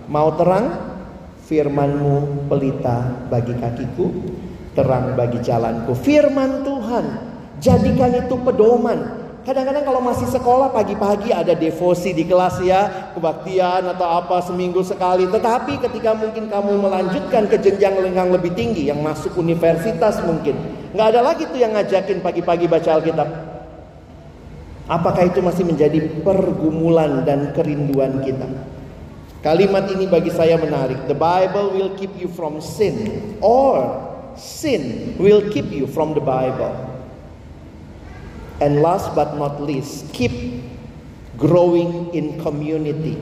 Mau 0.09 0.33
terang? 0.33 0.65
Firmanmu 1.45 2.49
pelita 2.49 3.29
bagi 3.29 3.53
kakiku, 3.53 4.09
terang 4.73 5.13
bagi 5.13 5.37
jalanku. 5.45 5.93
Firman 5.93 6.65
Tuhan, 6.65 7.05
jadikan 7.61 8.17
itu 8.17 8.33
pedoman. 8.33 9.18
Kadang-kadang 9.39 9.87
kalau 9.87 10.03
masih 10.03 10.27
sekolah 10.27 10.67
pagi-pagi 10.75 11.31
ada 11.31 11.55
devosi 11.55 12.11
di 12.11 12.27
kelas 12.27 12.59
ya, 12.59 13.11
kebaktian 13.15 13.87
atau 13.87 14.19
apa 14.19 14.43
seminggu 14.43 14.83
sekali. 14.83 15.31
Tetapi 15.31 15.79
ketika 15.79 16.11
mungkin 16.11 16.51
kamu 16.51 16.75
melanjutkan 16.75 17.47
ke 17.47 17.55
jenjang 17.55 18.03
yang 18.11 18.35
lebih 18.35 18.51
tinggi, 18.51 18.91
yang 18.91 18.99
masuk 18.99 19.39
universitas 19.39 20.19
mungkin, 20.27 20.59
nggak 20.91 21.07
ada 21.15 21.21
lagi 21.23 21.47
tuh 21.47 21.55
yang 21.55 21.71
ngajakin 21.71 22.19
pagi-pagi 22.19 22.67
baca 22.67 22.99
Alkitab. 22.99 23.29
Apakah 24.89 25.23
itu 25.29 25.39
masih 25.39 25.63
menjadi 25.63 26.01
pergumulan 26.25 27.23
dan 27.23 27.55
kerinduan 27.55 28.19
kita? 28.25 28.49
Kalimat 29.39 29.87
ini 29.87 30.03
bagi 30.03 30.35
saya 30.35 30.59
menarik. 30.59 31.07
The 31.07 31.15
Bible 31.15 31.71
will 31.71 31.95
keep 31.95 32.11
you 32.19 32.27
from 32.27 32.59
sin 32.59 33.23
or 33.39 33.87
sin 34.35 35.15
will 35.15 35.47
keep 35.47 35.71
you 35.71 35.87
from 35.87 36.11
the 36.11 36.19
Bible. 36.19 36.88
And 38.59 38.83
last 38.83 39.15
but 39.15 39.39
not 39.39 39.63
least, 39.63 40.11
keep 40.11 40.59
growing 41.39 42.11
in 42.11 42.35
community. 42.43 43.15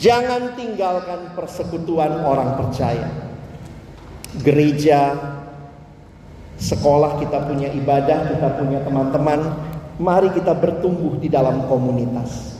Jangan 0.00 0.56
tinggalkan 0.56 1.36
persekutuan 1.36 2.24
orang 2.24 2.56
percaya. 2.56 3.12
Gereja, 4.40 5.12
sekolah 6.56 7.20
kita 7.20 7.44
punya 7.44 7.68
ibadah, 7.76 8.32
kita 8.32 8.48
punya 8.56 8.80
teman-teman. 8.80 9.40
Mari 10.00 10.32
kita 10.32 10.56
bertumbuh 10.56 11.20
di 11.20 11.28
dalam 11.28 11.68
komunitas. 11.68 12.56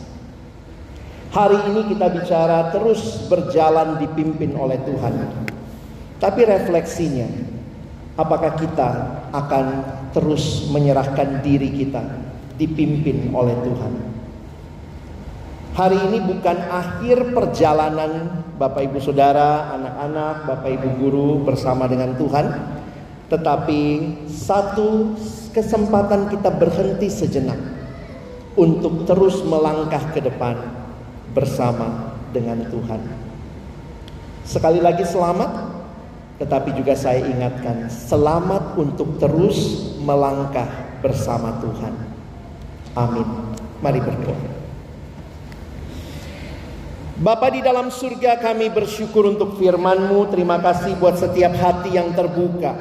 Hari 1.32 1.72
ini 1.72 1.94
kita 1.96 2.12
bicara 2.12 2.68
terus 2.68 3.24
berjalan 3.30 3.96
dipimpin 3.96 4.52
oleh 4.52 4.76
Tuhan. 4.84 5.14
Tapi 6.20 6.40
refleksinya, 6.44 7.24
apakah 8.20 8.52
kita 8.60 8.88
akan 9.32 9.64
terus 10.10 10.66
menyerahkan 10.70 11.42
diri 11.42 11.70
kita 11.70 12.02
dipimpin 12.58 13.30
oleh 13.34 13.54
Tuhan? 13.62 13.92
Hari 15.70 15.98
ini 16.10 16.18
bukan 16.26 16.58
akhir 16.66 17.30
perjalanan 17.30 18.42
Bapak 18.58 18.90
Ibu 18.90 18.98
Saudara, 19.00 19.72
anak-anak, 19.78 20.44
Bapak 20.44 20.70
Ibu 20.76 20.88
guru 20.98 21.30
bersama 21.46 21.86
dengan 21.86 22.18
Tuhan, 22.18 22.46
tetapi 23.30 23.82
satu 24.26 25.14
kesempatan 25.54 26.28
kita 26.28 26.50
berhenti 26.50 27.06
sejenak 27.06 27.56
untuk 28.58 29.06
terus 29.06 29.40
melangkah 29.46 30.02
ke 30.10 30.20
depan 30.20 30.58
bersama 31.32 32.18
dengan 32.34 32.66
Tuhan. 32.66 33.00
Sekali 34.42 34.82
lagi 34.82 35.06
selamat, 35.06 35.69
tetapi 36.40 36.72
juga 36.72 36.96
saya 36.96 37.20
ingatkan 37.20 37.92
selamat 37.92 38.80
untuk 38.80 39.20
terus 39.20 39.92
melangkah 40.00 40.64
bersama 41.04 41.60
Tuhan. 41.60 41.92
Amin. 42.96 43.28
Mari 43.84 44.00
berdoa. 44.00 44.40
Bapa 47.20 47.52
di 47.52 47.60
dalam 47.60 47.92
surga 47.92 48.40
kami 48.40 48.72
bersyukur 48.72 49.28
untuk 49.28 49.60
firman-Mu. 49.60 50.32
Terima 50.32 50.56
kasih 50.56 50.96
buat 50.96 51.20
setiap 51.20 51.52
hati 51.52 52.00
yang 52.00 52.16
terbuka. 52.16 52.72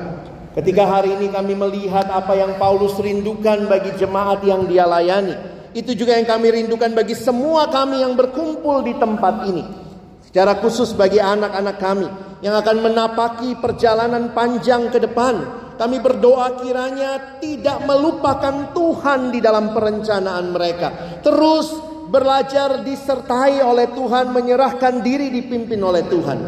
Ketika 0.55 0.87
hari 0.87 1.19
ini 1.19 1.27
kami 1.27 1.59
melihat 1.59 2.07
apa 2.07 2.39
yang 2.39 2.55
Paulus 2.55 2.95
rindukan 2.95 3.67
bagi 3.67 3.91
jemaat 3.99 4.39
yang 4.47 4.63
dia 4.71 4.87
layani. 4.87 5.35
Itu 5.75 5.91
juga 5.99 6.15
yang 6.15 6.23
kami 6.23 6.63
rindukan 6.63 6.95
bagi 6.95 7.19
semua 7.19 7.67
kami 7.67 8.07
yang 8.07 8.15
berkumpul 8.15 8.87
di 8.87 8.95
tempat 8.95 9.43
ini. 9.51 9.88
Secara 10.29 10.61
khusus 10.61 10.93
bagi 10.93 11.17
anak-anak 11.17 11.77
kami 11.81 12.05
yang 12.45 12.53
akan 12.53 12.85
menapaki 12.85 13.57
perjalanan 13.57 14.29
panjang 14.29 14.93
ke 14.93 15.01
depan. 15.01 15.65
Kami 15.73 15.97
berdoa 15.97 16.61
kiranya 16.61 17.41
tidak 17.41 17.81
melupakan 17.89 18.69
Tuhan 18.77 19.33
di 19.33 19.41
dalam 19.41 19.73
perencanaan 19.73 20.53
mereka. 20.53 21.17
Terus 21.25 21.73
belajar 22.13 22.85
disertai 22.85 23.57
oleh 23.65 23.89
Tuhan, 23.89 24.29
menyerahkan 24.29 25.01
diri 25.01 25.33
dipimpin 25.33 25.81
oleh 25.81 26.05
Tuhan. 26.05 26.39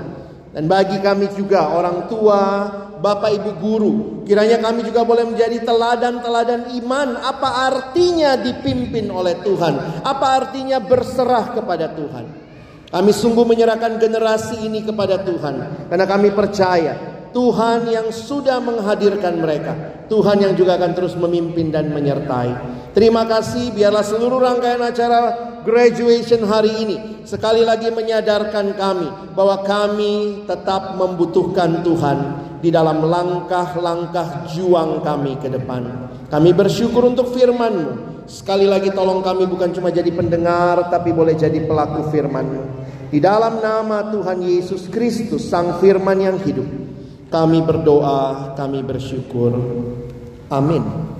Dan 0.51 0.69
bagi 0.69 1.01
kami 1.01 1.33
juga 1.33 1.73
orang 1.73 2.05
tua, 2.05 2.69
Bapak 3.01 3.33
Ibu 3.33 3.51
guru, 3.57 3.93
kiranya 4.29 4.61
kami 4.61 4.85
juga 4.85 5.01
boleh 5.01 5.25
menjadi 5.25 5.57
teladan-teladan 5.63 6.69
iman. 6.85 7.17
Apa 7.17 7.49
artinya 7.71 8.37
dipimpin 8.37 9.09
oleh 9.09 9.41
Tuhan? 9.41 10.05
Apa 10.05 10.27
artinya 10.37 10.77
berserah 10.77 11.55
kepada 11.55 11.89
Tuhan? 11.97 12.40
Kami 12.91 13.11
sungguh 13.15 13.47
menyerahkan 13.47 13.95
generasi 14.03 14.67
ini 14.67 14.83
kepada 14.83 15.23
Tuhan 15.23 15.87
karena 15.87 16.05
kami 16.05 16.35
percaya 16.35 17.11
Tuhan 17.31 17.87
yang 17.87 18.11
sudah 18.11 18.59
menghadirkan 18.59 19.39
mereka, 19.39 20.03
Tuhan 20.11 20.43
yang 20.43 20.53
juga 20.59 20.75
akan 20.75 20.91
terus 20.91 21.15
memimpin 21.15 21.71
dan 21.71 21.87
menyertai. 21.95 22.83
Terima 22.91 23.23
kasih, 23.23 23.71
biarlah 23.71 24.03
seluruh 24.03 24.43
rangkaian 24.43 24.83
acara 24.83 25.19
graduation 25.63 26.43
hari 26.43 26.83
ini 26.83 26.95
sekali 27.23 27.63
lagi 27.63 27.87
menyadarkan 27.87 28.75
kami 28.75 29.07
bahwa 29.31 29.63
kami 29.63 30.43
tetap 30.43 30.99
membutuhkan 30.99 31.87
Tuhan 31.87 32.17
di 32.59 32.67
dalam 32.67 33.07
langkah-langkah 33.07 34.51
juang 34.51 34.99
kami 34.99 35.39
ke 35.39 35.47
depan. 35.47 36.11
Kami 36.27 36.51
bersyukur 36.51 37.07
untuk 37.07 37.31
firman-Mu. 37.31 38.10
Sekali 38.29 38.65
lagi 38.69 38.93
tolong 38.93 39.21
kami 39.25 39.45
bukan 39.49 39.73
cuma 39.73 39.89
jadi 39.89 40.09
pendengar 40.13 40.89
tapi 40.89 41.13
boleh 41.13 41.33
jadi 41.33 41.65
pelaku 41.65 42.09
firman-Mu. 42.13 42.63
Di 43.11 43.19
dalam 43.19 43.59
nama 43.59 44.07
Tuhan 44.07 44.39
Yesus 44.39 44.87
Kristus 44.87 45.51
Sang 45.51 45.83
Firman 45.83 46.17
yang 46.21 46.37
hidup. 46.39 46.65
Kami 47.31 47.59
berdoa, 47.63 48.55
kami 48.55 48.83
bersyukur. 48.83 49.55
Amin. 50.51 51.10